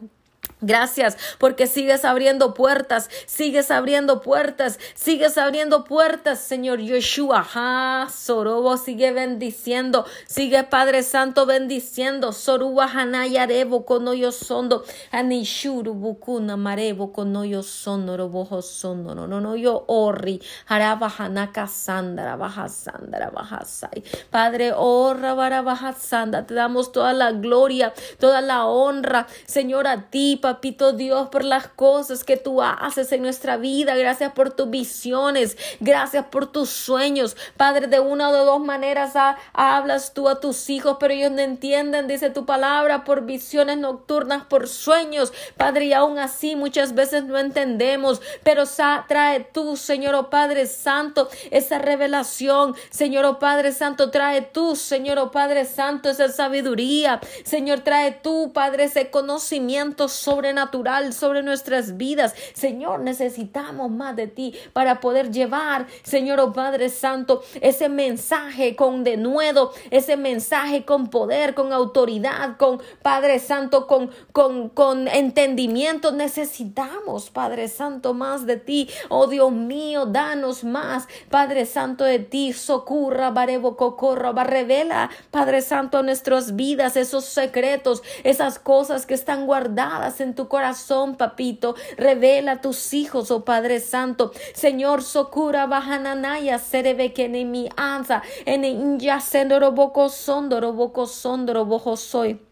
[0.62, 7.45] Gracias porque sigues abriendo puertas, sigues abriendo puertas, sigues abriendo puertas, Señor Yeshua.
[7.56, 12.32] Ha, Sorobo sigue bendiciendo, sigue Padre Santo bendiciendo.
[12.32, 19.86] Soruba Hanayarebo konoyo sondo, Anishuru bukuna marebo konoyo sondo, robojo sondo, no no no yo
[19.88, 24.04] orri, haraba hanaka sandara baja sandara baja sai.
[24.30, 30.38] Padre, orra baja sanda, te damos toda la gloria, toda la honra, Señor, a ti,
[30.52, 33.96] papito Dios, por las cosas que tú haces en nuestra vida.
[33.96, 35.58] Gracias por tus visiones.
[35.80, 37.38] Gracias por tus sueños.
[37.56, 39.14] Padre, de una o de dos maneras
[39.54, 44.44] hablas tú a tus hijos, pero ellos no entienden, dice tu palabra, por visiones nocturnas,
[44.44, 45.32] por sueños.
[45.56, 48.64] Padre, y aún así muchas veces no entendemos, pero
[49.08, 52.76] trae tú, Señor oh Padre Santo, esa revelación.
[52.90, 57.22] Señor oh Padre Santo, trae tú, Señor oh Padre Santo, esa sabiduría.
[57.46, 62.34] Señor, trae tú, Padre, ese conocimiento sobre sobrenatural sobre nuestras vidas.
[62.54, 69.04] Señor, necesitamos más de ti para poder llevar, Señor oh Padre Santo, ese mensaje con
[69.04, 76.12] denuedo, ese mensaje con poder, con autoridad, con Padre Santo, con, con, con entendimiento.
[76.12, 78.90] Necesitamos, Padre Santo, más de ti.
[79.10, 82.52] Oh Dios mío, danos más, Padre Santo, de ti.
[82.54, 89.46] Socurra, barebo, cocorra, revela, Padre Santo, a nuestras vidas esos secretos, esas cosas que están
[89.46, 91.76] guardadas en tu corazón, papito.
[91.98, 94.32] Revela tus hijos, oh Padre Santo.
[94.54, 101.65] Señor, socura bajananaya, serebe que en mi anza, en inja sendoro boko sondoro boko sondoro
[101.65, 102.51] bojo soy.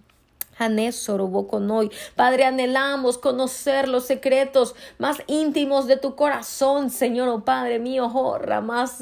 [2.16, 8.62] Padre, anhelamos conocer los secretos más íntimos de tu corazón, Señor, oh Padre mío, jorra
[8.62, 9.00] más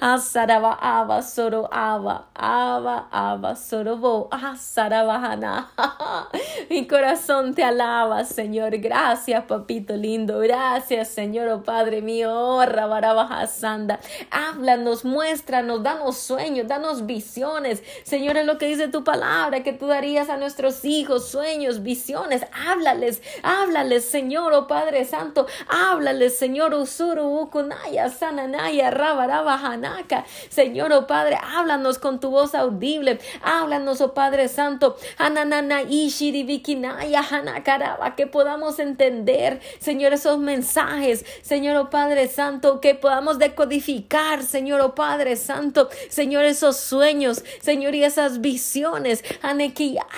[0.00, 5.70] Asaraba aba soro aba aba aba sorobo asarabahana.
[6.70, 8.76] Mi corazón te alaba, Señor.
[8.78, 10.38] Gracias, papito lindo.
[10.40, 12.64] Gracias, Señor, oh Padre mío.
[12.66, 13.98] Rabarabajasanda.
[14.30, 17.82] Háblanos, muéstranos, danos sueños, danos visiones.
[18.04, 22.42] Señor, es lo que dice tu palabra que tú darías a nuestros hijos sueños, visiones.
[22.52, 25.46] Háblales, háblales, Señor, oh Padre Santo.
[25.68, 30.24] Háblales, Señor, Usuru, Ukunaya, Sananaya, Rabaraba, Hanaka.
[30.48, 33.18] Señor, oh Padre, háblanos con tu voz audible.
[33.42, 34.96] Háblanos, oh Padre Santo.
[35.18, 41.24] Hananana, Ishiribikinaya, Hanakaraba, que podamos entender, Señor, esos mensajes.
[41.42, 45.88] Señor, oh Padre Santo, que podamos decodificar, Señor, oh Padre Santo.
[46.08, 48.87] Señor, esos sueños, Señor, y esas visiones.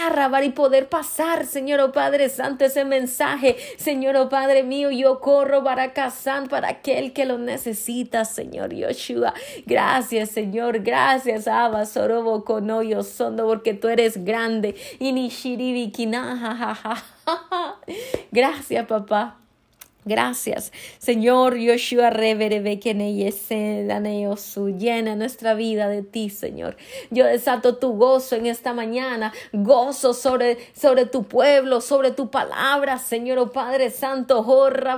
[0.06, 3.56] Arrabar y poder pasar, Señor, oh Padre Santo, ese mensaje.
[3.78, 9.34] Señor, oh Padre mío, yo corro para Kazán, para aquel que lo necesita, Señor Yoshua.
[9.66, 10.80] Gracias, Señor.
[10.80, 14.74] Gracias, Abba, Sorobo, Konoyo, Sondo, porque tú eres grande.
[18.30, 19.39] Gracias, papá.
[20.06, 22.08] Gracias, Señor Yoshua
[24.38, 26.78] su llena nuestra vida de ti, Señor.
[27.10, 32.96] Yo desato tu gozo en esta mañana, gozo sobre, sobre tu pueblo, sobre tu palabra,
[32.96, 34.96] Señor, oh Padre Santo, jorra,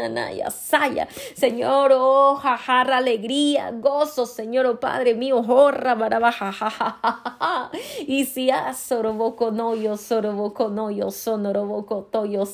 [0.00, 1.06] nanaya, saya.
[1.34, 7.70] Señor, oh, jajarra, alegría, gozo, Señor, oh Padre mío, jorra, barabaja,
[8.06, 12.47] y si has soroboco no yo, soroboco no yo, sonoroboco toyo,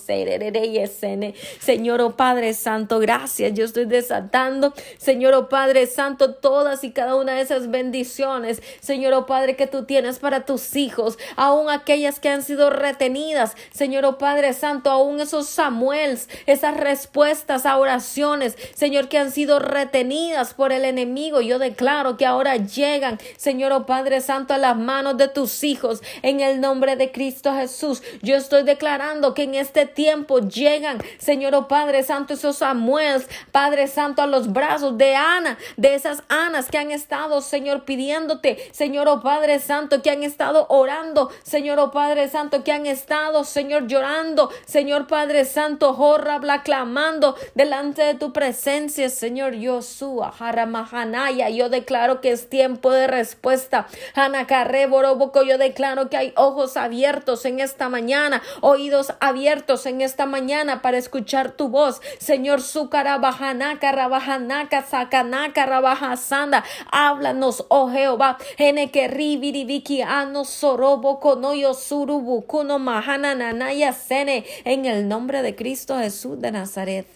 [1.61, 3.55] Señor, oh Padre Santo, gracias.
[3.55, 9.12] Yo estoy desatando, Señor, oh Padre Santo, todas y cada una de esas bendiciones, Señor,
[9.14, 14.05] oh Padre, que tú tienes para tus hijos, aún aquellas que han sido retenidas, Señor,
[14.05, 20.55] oh Padre Santo, aún esos Samuels, esas respuestas a oraciones, Señor, que han sido retenidas
[20.55, 21.40] por el enemigo.
[21.40, 26.03] Yo declaro que ahora llegan, Señor, oh Padre Santo, a las manos de tus hijos,
[26.22, 28.03] en el nombre de Cristo Jesús.
[28.22, 33.87] Yo estoy declarando que en este tiempo llegan, Señor oh Padre Santo, esos Samuels, Padre
[33.87, 39.09] Santo, a los brazos de Ana, de esas Anas que han estado, Señor, pidiéndote, Señor
[39.09, 43.87] oh Padre Santo, que han estado orando, Señor oh Padre Santo, que han estado, Señor,
[43.87, 52.20] llorando, Señor Padre Santo, jorra, clamando delante de tu presencia, Señor Yosua, Haramahanaya, yo declaro
[52.20, 57.89] que es tiempo de respuesta, Hanakarre Boroboco, yo declaro que hay ojos abiertos en esta
[57.89, 62.01] mañana, oídos abiertos, en esta mañana para escuchar tu voz.
[62.18, 66.64] Señor, Sukarabajanaka, Rabajanaka, Sakanaka, Rabajasanda.
[66.91, 68.39] Háblanos, oh Jehová.
[68.57, 74.45] Enekeribiribiki, Ano, Sorobo, Konoyo, Surubu, Kuno, Mahana, Nanaya, Sene.
[74.64, 77.09] En el nombre de Cristo Jesús de Nazaret.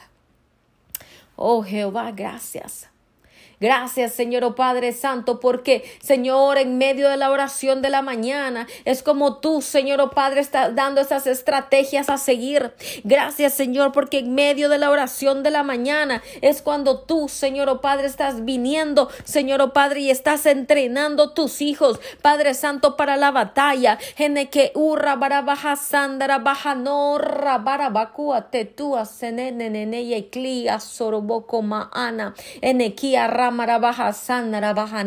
[1.37, 2.89] Oh Jehová, gracias.
[3.61, 8.69] Gracias, Señor oh Padre Santo, porque, Señor, en medio de la oración de la mañana,
[8.85, 12.73] es como tú, Señor oh Padre, estás dando esas estrategias a seguir.
[13.03, 17.69] Gracias, Señor, porque en medio de la oración de la mañana es cuando tú, Señor
[17.69, 23.17] oh Padre, estás viniendo, Señor oh Padre, y estás entrenando tus hijos, Padre Santo, para
[23.17, 23.99] la batalla.
[24.51, 34.13] que urra barabaja sandara baja norra barabacua tetua senenene y clia soroboco maana enequia marabaja
[34.13, 35.05] sanda, baja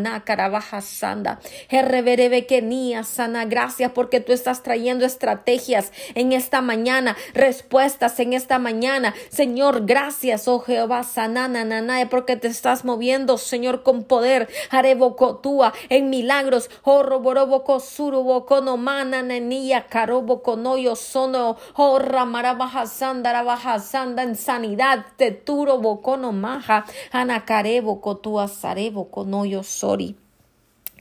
[0.50, 1.39] baja sanda.
[2.48, 3.46] Kenia sana.
[3.46, 9.14] Gracias porque tú estás trayendo estrategias en esta mañana, respuestas en esta mañana.
[9.30, 14.50] Señor, gracias, oh Jehová, sanana, nanae, porque te estás moviendo, Señor, con poder.
[14.70, 16.70] Arebocotúa en milagros.
[16.84, 24.36] Oh, roboroboco, suruboco, no mana, nenía, caroboco, noyo, sono, oh, ramarabaja sanda, baja sanda, en
[24.36, 30.15] sanidad, teturo, bocono, maja, anacarebo, tu asarebo konoyo sori.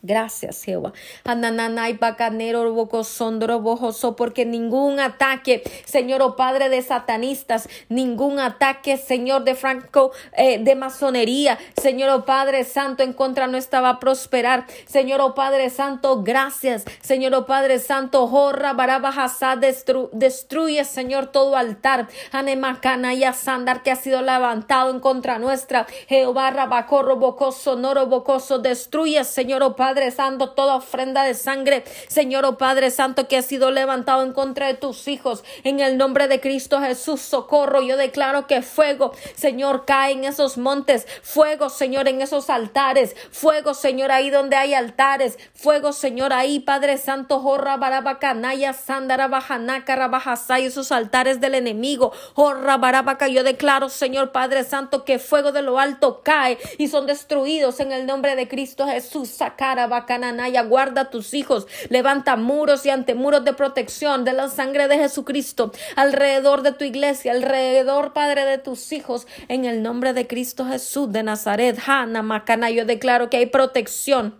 [0.02, 0.94] Gracias, Jehová.
[1.24, 9.44] Anananay, bacanero, bocosondro, bojoso, porque ningún ataque, Señor, oh Padre de satanistas, ningún ataque, Señor,
[9.44, 14.64] de Franco, eh, de masonería, Señor, oh Padre Santo, en contra nuestra va a prosperar.
[14.86, 16.84] Señor, oh Padre Santo, gracias.
[17.02, 22.08] Señor, oh Padre Santo, jorra, barabajasa, destru destruye, Señor, todo altar.
[22.32, 25.86] Anemacana y asandar que ha sido levantado en contra nuestra.
[26.08, 31.82] Jehová, rabacorro, bocoso, noro, bocoso, destruye, Señor, oh Padre Padre Santo, toda ofrenda de sangre,
[32.06, 35.42] Señor, oh Padre Santo, que ha sido levantado en contra de tus hijos.
[35.64, 37.82] En el nombre de Cristo Jesús, socorro.
[37.82, 41.08] Yo declaro que fuego, Señor, cae en esos montes.
[41.22, 43.16] Fuego, Señor, en esos altares.
[43.32, 45.40] Fuego, Señor, ahí donde hay altares.
[45.54, 52.12] Fuego, Señor, ahí, Padre Santo, jorra, barabacanaya, sandara, bajanaca, rabajasay, esos altares del enemigo.
[52.34, 53.26] Jorra, barabaca.
[53.26, 57.90] Yo declaro, Señor, Padre Santo, que fuego de lo alto cae y son destruidos en
[57.90, 59.30] el nombre de Cristo Jesús.
[59.30, 64.98] Sacara Guarda a tus hijos, levanta muros y antemuros de protección de la sangre de
[64.98, 70.64] Jesucristo alrededor de tu iglesia, alrededor, Padre, de tus hijos, en el nombre de Cristo
[70.66, 74.34] Jesús de Nazaret, Hanna, Macana, yo declaro que hay protección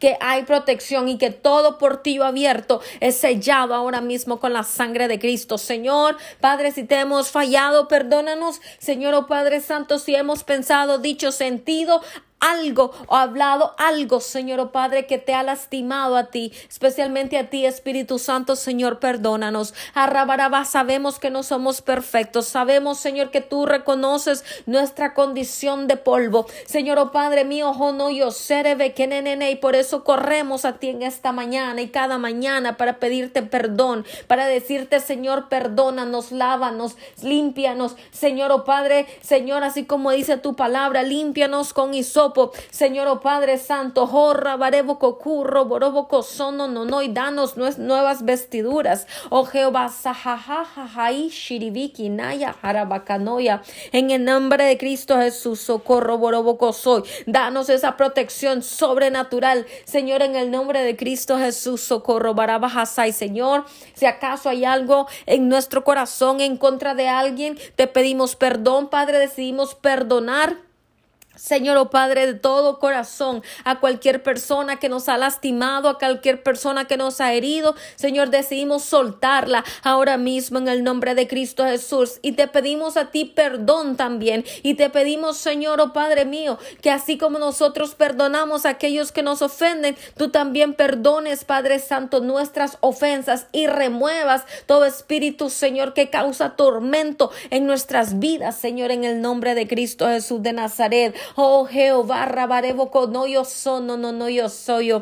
[0.00, 5.08] que hay protección y que todo portillo abierto es sellado ahora mismo con la sangre
[5.08, 5.58] de Cristo.
[5.58, 8.60] Señor, Padre, si te hemos fallado, perdónanos.
[8.78, 12.00] Señor, oh Padre Santo, si hemos pensado, dicho, sentido,
[12.40, 17.50] algo o hablado algo, Señor oh Padre, que te ha lastimado a ti, especialmente a
[17.50, 19.74] ti, Espíritu Santo, Señor, perdónanos.
[19.94, 26.46] Arrabaraba, sabemos que no somos perfectos, sabemos, Señor, que tú reconoces nuestra condición de polvo.
[26.66, 30.90] Señor, oh Padre mío, no yo seré que nene, y por eso corremos a ti
[30.90, 37.96] en esta mañana y cada mañana para pedirte perdón, para decirte, Señor, perdónanos, lávanos, límpianos,
[38.10, 42.27] Señor, oh Padre, Señor, así como dice tu palabra, límpianos con hisopo
[42.70, 49.06] Señor, oh Padre Santo, jorra, barebo, cocurro, borobo, cosono, no, y danos nuevas vestiduras.
[49.30, 52.54] Oh Jehová, sahajajajai, shiribiki, naya.
[53.92, 57.02] En el nombre de Cristo Jesús, socorro, borobo, soy.
[57.26, 63.12] Danos esa protección sobrenatural, Señor, en el nombre de Cristo Jesús, socorro, barabajasai.
[63.12, 63.64] Señor,
[63.94, 69.18] si acaso hay algo en nuestro corazón en contra de alguien, te pedimos perdón, Padre,
[69.18, 70.67] decidimos perdonar
[71.38, 76.42] Señor, oh Padre, de todo corazón, a cualquier persona que nos ha lastimado, a cualquier
[76.42, 81.64] persona que nos ha herido, Señor, decidimos soltarla ahora mismo en el nombre de Cristo
[81.64, 82.18] Jesús.
[82.22, 84.44] Y te pedimos a ti perdón también.
[84.62, 89.22] Y te pedimos, Señor, oh Padre mío, que así como nosotros perdonamos a aquellos que
[89.22, 96.10] nos ofenden, tú también perdones, Padre Santo, nuestras ofensas y remuevas todo espíritu, Señor, que
[96.10, 101.14] causa tormento en nuestras vidas, Señor, en el nombre de Cristo Jesús de Nazaret.
[101.36, 104.92] Oh Jehová, rabarebo no yo soy, no, no, no yo soy.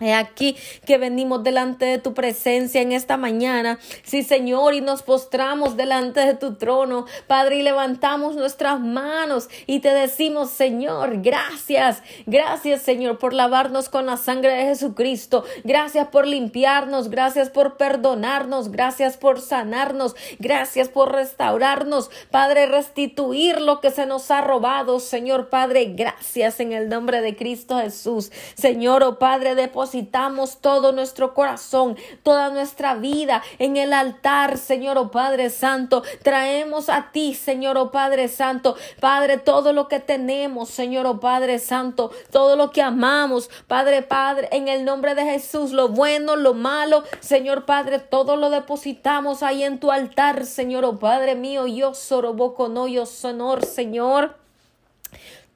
[0.00, 3.78] He aquí que venimos delante de tu presencia en esta mañana.
[4.02, 9.80] Sí, Señor, y nos postramos delante de tu trono, Padre, y levantamos nuestras manos y
[9.80, 15.44] te decimos, Señor, gracias, gracias, Señor, por lavarnos con la sangre de Jesucristo.
[15.62, 23.80] Gracias por limpiarnos, gracias por perdonarnos, gracias por sanarnos, gracias por restaurarnos, Padre, restituir lo
[23.80, 28.32] que se nos ha robado, Señor, Padre, gracias en el nombre de Cristo Jesús.
[28.56, 34.96] Señor, oh Padre, de depositamos todo nuestro corazón, toda nuestra vida en el altar, Señor,
[34.96, 36.02] oh Padre Santo.
[36.22, 41.58] Traemos a ti, Señor, oh Padre Santo, Padre, todo lo que tenemos, Señor, oh Padre
[41.58, 46.54] Santo, todo lo que amamos, Padre, Padre, en el nombre de Jesús, lo bueno, lo
[46.54, 51.92] malo, Señor Padre, todo lo depositamos ahí en tu altar, Señor, oh Padre mío, yo
[51.92, 54.36] soroboco, no, yo sonor, Señor.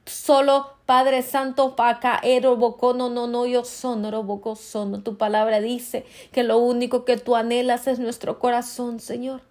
[0.05, 2.19] Solo Padre Santo, paca,
[2.57, 4.01] bocono, no, no, yo son,
[4.55, 5.03] sono.
[5.03, 9.41] Tu palabra dice que lo único que tú anhelas es nuestro corazón, Señor.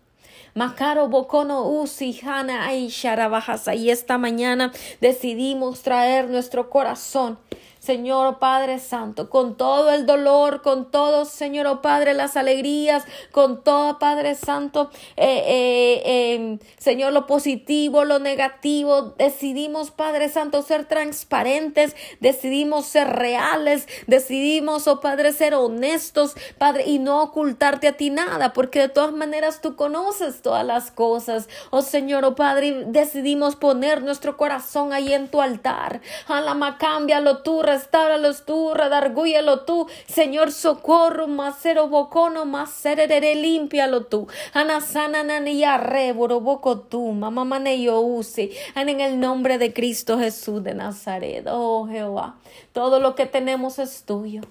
[0.55, 3.77] Macaro Bocono Usi Hana Aisharabajasa.
[3.77, 7.39] Y esta mañana decidimos traer nuestro corazón
[7.89, 13.05] Señor oh Padre Santo, con todo el dolor, con todo, Señor oh Padre, las alegrías,
[13.33, 20.61] con todo, Padre Santo, eh, eh, em, Señor, lo positivo, lo negativo, decidimos, Padre Santo,
[20.61, 27.97] ser transparentes, decidimos ser reales, decidimos, oh Padre, ser honestos, Padre, y no ocultarte a
[27.97, 32.85] ti nada, porque de todas maneras tú conoces todas las cosas, oh Señor, oh Padre,
[32.89, 39.87] decidimos poner nuestro corazón ahí en tu altar, alama, cámbialo tú, restáuralos tú, redargúyalo tú,
[40.07, 45.79] Señor, socorro, macero bocono, macerere, límpialo tú, anasana naniya
[46.41, 52.35] boco tú, mamá maneyo use, en el nombre de Cristo Jesús de Nazaret, oh Jehová,
[52.73, 54.43] todo lo que tenemos es tuyo,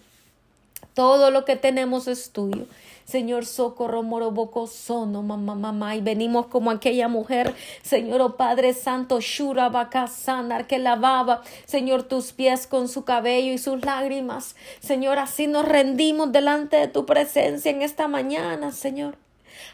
[0.93, 2.65] todo lo que tenemos es tuyo.
[3.07, 9.21] Señor, socorro, moroboco, sono, mamá, mamá, y venimos como aquella mujer, Señor, oh Padre Santo,
[9.21, 9.71] Shura,
[10.09, 14.57] Sanar, que lavaba, Señor, tus pies con su cabello y sus lágrimas.
[14.81, 19.15] Señor, así nos rendimos delante de tu presencia en esta mañana, Señor.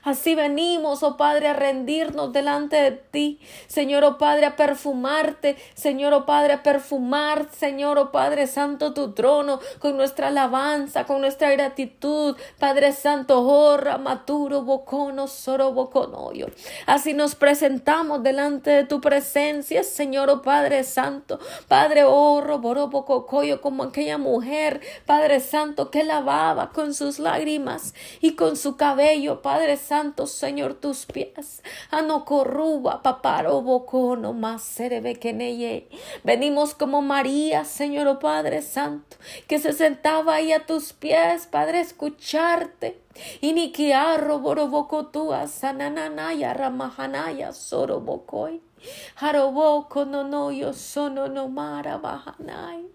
[0.04, 3.40] Así venimos, oh Padre, a rendirnos delante de ti.
[3.68, 5.56] Señor, oh Padre, a perfumarte.
[5.76, 11.22] Señor, oh Padre, a perfumar, Señor, oh Padre Santo, tu trono con nuestra alabanza, con
[11.22, 12.36] nuestra gratitud.
[12.60, 16.48] Padre Santo, horra, maturo, bocono, soro, boconoyo.
[16.86, 21.40] Así nos presentamos delante de tu presencia, Señor, oh Padre Santo.
[21.70, 28.36] Padre, horro, borobo, cocoyo, como aquella mujer, Padre Santo, que lavaba con sus lágrimas y
[28.36, 29.93] con su cabello, Padre Santo,
[30.26, 31.62] Señor, tus pies.
[31.92, 35.88] Anocorruba, paparo, bocono, más neye.
[36.24, 39.18] Venimos como María, Señor, oh Padre Santo,
[39.48, 43.00] que se sentaba ahí a tus pies, Padre, escucharte.
[43.42, 48.62] Iniquiarro, borobocotua, sanananaya, ramahanaya, sorobocoy.
[49.16, 52.86] Haroboko no no yo sono no mara bajanai.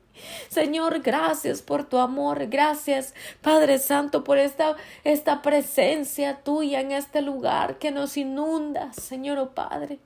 [0.49, 7.23] Señor, gracias por tu amor, gracias Padre Santo por esta, esta presencia tuya en este
[7.23, 9.99] lugar que nos inunda, Señor oh Padre.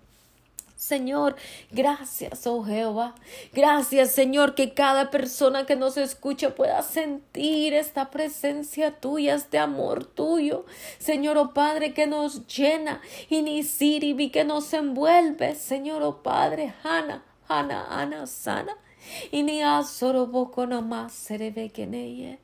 [0.83, 1.37] Señor,
[1.71, 3.15] gracias, oh Jehová.
[3.53, 10.05] Gracias, Señor, que cada persona que nos escucha pueda sentir esta presencia tuya, este amor
[10.05, 10.67] tuyo.
[10.99, 13.01] Señor, oh Padre, que nos llena.
[13.31, 15.55] Y ni siribi que nos envuelve.
[15.55, 18.77] Señor, oh Padre, Hana, Hana, Ana, sana.
[19.31, 19.63] Y ni
[20.31, 21.39] poco nomás se
[21.71, 22.39] que ella.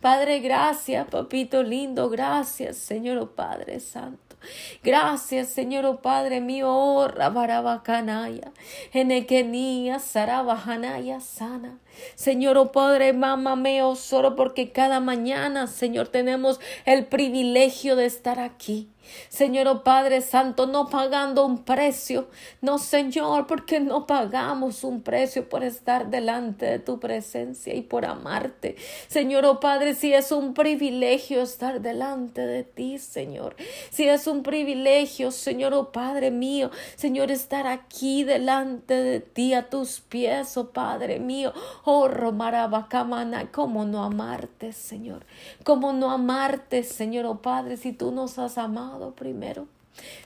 [0.00, 4.36] Padre, gracias, papito lindo, gracias, Señor, oh Padre Santo.
[4.82, 8.52] Gracias, Señor, oh Padre mío, oh Rabarabacanaya,
[8.92, 11.78] Enequenía, Sarabajanaya, sana.
[12.14, 18.40] Señor, oh Padre, mamá mío, solo porque cada mañana, Señor, tenemos el privilegio de estar
[18.40, 18.90] aquí.
[19.28, 22.28] Señor oh Padre Santo, no pagando un precio.
[22.60, 28.04] No, Señor, porque no pagamos un precio por estar delante de tu presencia y por
[28.04, 28.76] amarte.
[29.08, 33.56] Señor oh Padre, si es un privilegio estar delante de ti, Señor.
[33.90, 39.68] Si es un privilegio, Señor oh Padre mío, Señor, estar aquí delante de ti a
[39.68, 41.52] tus pies, oh Padre mío.
[41.88, 45.24] Oh Romarabacamana, cómo no amarte, Señor.
[45.62, 49.68] Cómo no amarte, Señor oh Padre, si tú nos has amado primero.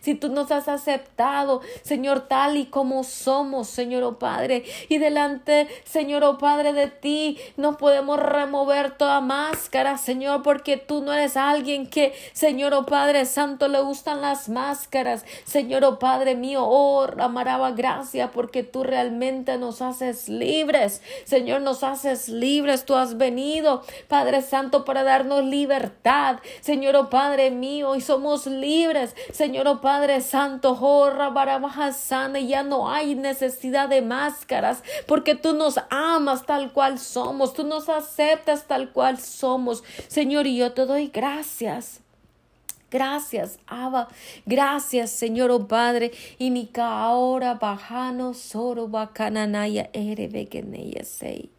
[0.01, 5.69] Si tú nos has aceptado, Señor, tal y como somos, Señor, oh Padre, y delante,
[5.85, 11.37] Señor, oh Padre, de ti, no podemos remover toda máscara, Señor, porque tú no eres
[11.37, 15.25] alguien que, Señor, oh Padre Santo, le gustan las máscaras.
[15.45, 21.03] Señor, oh Padre mío, oh, amaraba gracia, porque tú realmente nos haces libres.
[21.25, 22.85] Señor, nos haces libres.
[22.85, 26.39] Tú has venido, Padre Santo, para darnos libertad.
[26.61, 32.41] Señor, oh Padre mío, y somos libres, Señor Señor, oh Padre Santo, jorra, oh, sana,
[32.41, 37.91] ya no hay necesidad de máscaras, porque tú nos amas tal cual somos, tú nos
[37.91, 39.85] aceptas tal cual somos.
[40.09, 42.01] Señor, y yo te doy gracias.
[42.91, 44.09] Gracias, Abba.
[44.47, 46.13] Gracias, Señor, oh Padre.
[46.39, 50.27] Y mi ahora bajano soro bacananaya ere
[51.05, 51.51] sei.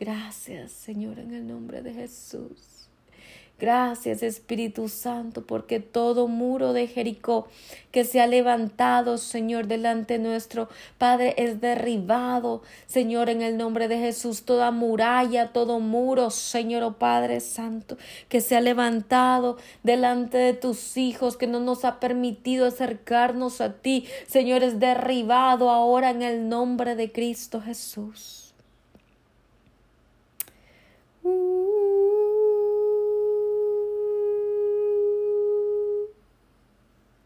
[0.00, 2.88] Gracias, Señor, en el nombre de Jesús.
[3.58, 7.46] Gracias, Espíritu Santo, porque todo muro de Jericó
[7.90, 13.98] que se ha levantado, Señor, delante nuestro, Padre, es derribado, Señor, en el nombre de
[13.98, 14.44] Jesús.
[14.44, 17.98] Toda muralla, todo muro, Señor, oh Padre Santo,
[18.30, 23.74] que se ha levantado delante de tus hijos, que no nos ha permitido acercarnos a
[23.74, 28.39] ti, Señor, es derribado ahora en el nombre de Cristo Jesús.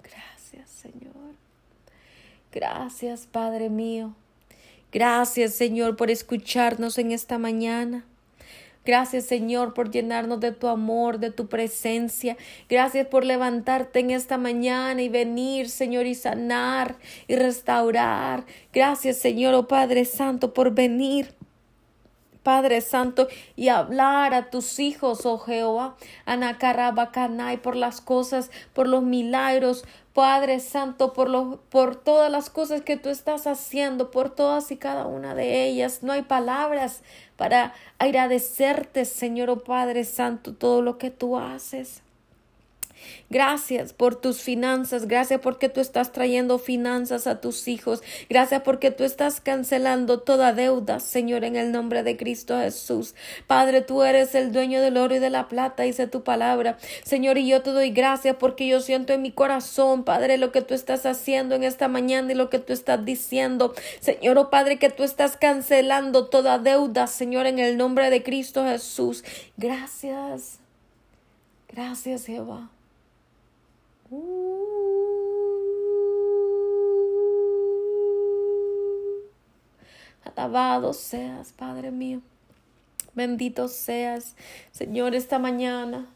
[0.03, 1.35] Gracias, Señor.
[2.53, 4.15] Gracias, Padre mío.
[4.93, 8.05] Gracias, Señor, por escucharnos en esta mañana.
[8.85, 12.37] Gracias Señor por llenarnos de tu amor, de tu presencia.
[12.69, 18.45] Gracias por levantarte en esta mañana y venir, Señor, y sanar y restaurar.
[18.75, 21.35] Gracias Señor, oh Padre Santo, por venir
[22.45, 23.27] Padre Santo,
[23.57, 30.61] y hablar a tus hijos, oh Jehová, Anacarabacanay, por las cosas, por los milagros, Padre
[30.61, 35.07] Santo, por, lo, por todas las cosas que tú estás haciendo, por todas y cada
[35.07, 36.05] una de ellas.
[36.05, 37.03] No hay palabras
[37.37, 42.05] para agradecerte, Señor, oh Padre Santo, todo lo que tú haces.
[43.31, 48.91] Gracias por tus finanzas, gracias porque tú estás trayendo finanzas a tus hijos, gracias porque
[48.91, 53.15] tú estás cancelando toda deuda, Señor, en el nombre de Cristo Jesús.
[53.47, 56.79] Padre, tú eres el dueño del oro y de la plata, dice tu palabra.
[57.05, 60.63] Señor, y yo te doy gracias porque yo siento en mi corazón, Padre, lo que
[60.63, 63.75] tú estás haciendo en esta mañana y lo que tú estás diciendo.
[64.01, 68.65] Señor, oh Padre, que tú estás cancelando toda deuda, Señor, en el nombre de Cristo
[68.65, 69.25] Jesús.
[69.57, 70.59] Gracias.
[71.69, 72.74] Gracias, Jehová.
[80.25, 82.21] Alabado seas, Padre mío.
[83.15, 84.35] Bendito seas,
[84.73, 86.07] Señor, esta mañana.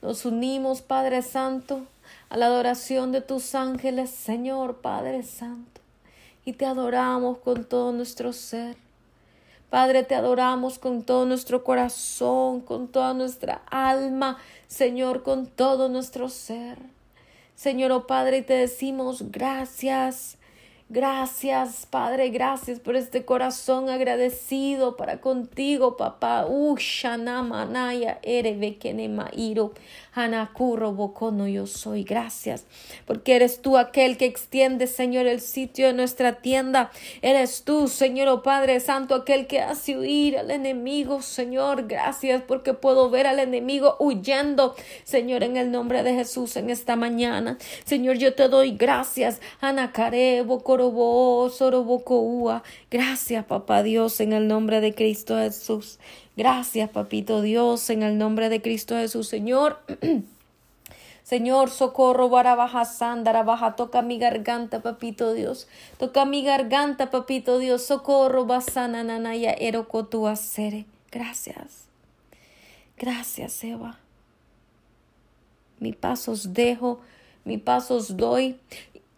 [0.00, 1.86] Nos unimos, Padre Santo,
[2.30, 5.80] a la adoración de tus ángeles, Señor, Padre Santo.
[6.44, 8.76] Y te adoramos con todo nuestro ser.
[9.68, 14.38] Padre, te adoramos con todo nuestro corazón, con toda nuestra alma,
[14.68, 16.78] Señor, con todo nuestro ser.
[17.56, 20.36] Señor, oh Padre, te decimos gracias.
[20.88, 26.46] Gracias, Padre, gracias por este corazón agradecido para contigo, papá.
[26.48, 29.72] Ushanamanaya erebekenemairo.
[30.16, 32.04] Hanakuro bocono yo soy.
[32.04, 32.66] Gracias,
[33.04, 36.90] porque eres tú aquel que extiende, Señor, el sitio de nuestra tienda.
[37.20, 41.86] Eres tú, Señor, oh Padre Santo, aquel que hace huir al enemigo, Señor.
[41.88, 46.96] Gracias, porque puedo ver al enemigo huyendo, Señor, en el nombre de Jesús en esta
[46.96, 47.58] mañana.
[47.84, 49.40] Señor, yo te doy gracias.
[49.60, 50.42] Hanakare
[50.76, 52.62] bokorobo sorobokoua.
[52.90, 55.98] Gracias, papá Dios, en el nombre de Cristo Jesús.
[56.36, 59.80] Gracias, papito Dios, en el nombre de Cristo Jesús, Señor.
[61.22, 65.66] Señor, socorro, barabaja, sandara, baja, toca mi garganta, papito Dios.
[65.98, 67.84] Toca mi garganta, papito Dios.
[67.84, 70.84] Socorro, basana, nanaya, erocotu, acere.
[71.10, 71.86] Gracias.
[72.96, 73.98] Gracias, Eva.
[75.80, 77.00] Mi pasos dejo,
[77.44, 78.56] mi pasos doy,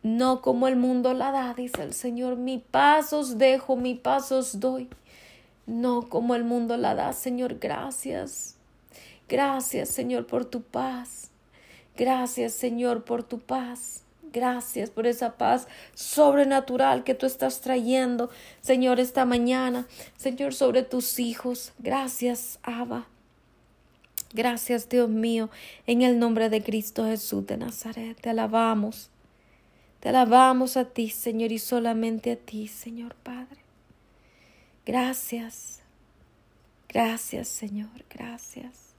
[0.02, 2.36] no como el mundo la da, dice el Señor.
[2.36, 4.88] Mi pasos dejo, mi pasos doy
[5.68, 7.58] no como el mundo la da, Señor.
[7.60, 8.56] Gracias.
[9.28, 11.30] Gracias, Señor, por tu paz.
[11.96, 14.02] Gracias, Señor, por tu paz.
[14.32, 18.30] Gracias por esa paz sobrenatural que tú estás trayendo,
[18.60, 19.86] Señor, esta mañana.
[20.16, 21.72] Señor, sobre tus hijos.
[21.78, 23.06] Gracias, Abba.
[24.32, 25.50] Gracias, Dios mío,
[25.86, 28.18] en el nombre de Cristo Jesús de Nazaret.
[28.20, 29.10] Te alabamos.
[30.00, 33.58] Te alabamos a ti, Señor, y solamente a ti, Señor Padre.
[34.86, 35.80] Gracias.
[36.88, 37.90] Gracias, Señor.
[38.08, 38.94] Gracias.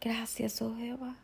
[0.00, 1.16] Gracias, oh Jehová.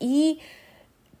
[0.00, 0.40] y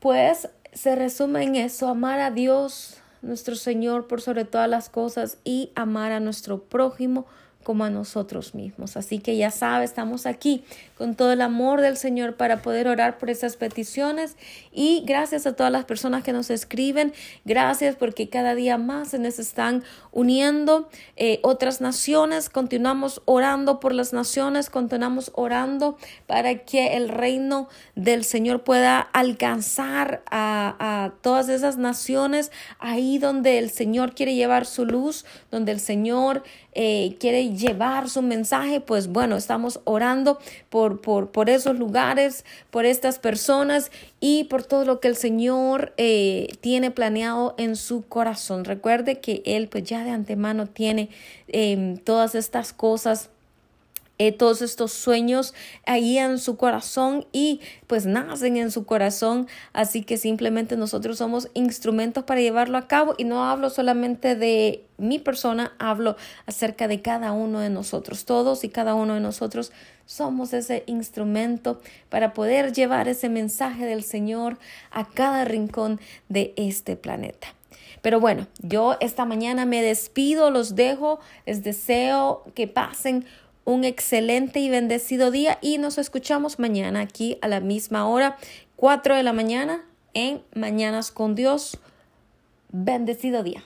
[0.00, 5.38] pues se resume en eso, amar a Dios, nuestro Señor, por sobre todas las cosas
[5.44, 7.26] y amar a nuestro prójimo
[7.62, 8.96] como a nosotros mismos.
[8.96, 10.64] Así que ya sabe, estamos aquí
[10.96, 14.36] con todo el amor del Señor para poder orar por esas peticiones.
[14.72, 17.12] Y gracias a todas las personas que nos escriben,
[17.44, 23.94] gracias porque cada día más se nos están uniendo eh, otras naciones, continuamos orando por
[23.94, 31.48] las naciones, continuamos orando para que el reino del Señor pueda alcanzar a, a todas
[31.48, 36.42] esas naciones ahí donde el Señor quiere llevar su luz, donde el Señor
[36.80, 40.38] eh, quiere llevar su mensaje, pues bueno, estamos orando
[40.70, 45.92] por, por, por esos lugares, por estas personas y por todo lo que el Señor
[45.96, 48.64] eh, tiene planeado en su corazón.
[48.64, 51.08] Recuerde que Él pues ya de antemano tiene
[51.48, 53.28] em, todas estas cosas
[54.18, 55.54] eh, todos estos sueños
[55.86, 59.46] ahí en su corazón y pues nacen en su corazón.
[59.72, 64.84] Así que simplemente nosotros somos instrumentos para llevarlo a cabo y no hablo solamente de
[64.96, 66.16] mi persona, hablo
[66.46, 68.24] acerca de cada uno de nosotros.
[68.24, 69.70] Todos y cada uno de nosotros
[70.04, 74.58] somos ese instrumento para poder llevar ese mensaje del Señor
[74.90, 77.54] a cada rincón de este planeta.
[78.02, 83.24] Pero bueno, yo esta mañana me despido, los dejo, les deseo que pasen
[83.68, 88.38] un excelente y bendecido día y nos escuchamos mañana aquí a la misma hora,
[88.76, 91.76] 4 de la mañana en Mañanas con Dios.
[92.70, 93.62] Bendecido día.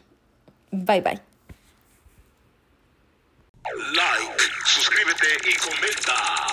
[0.73, 1.21] Bye bye.
[3.95, 6.52] Like, suscríbete y comenta.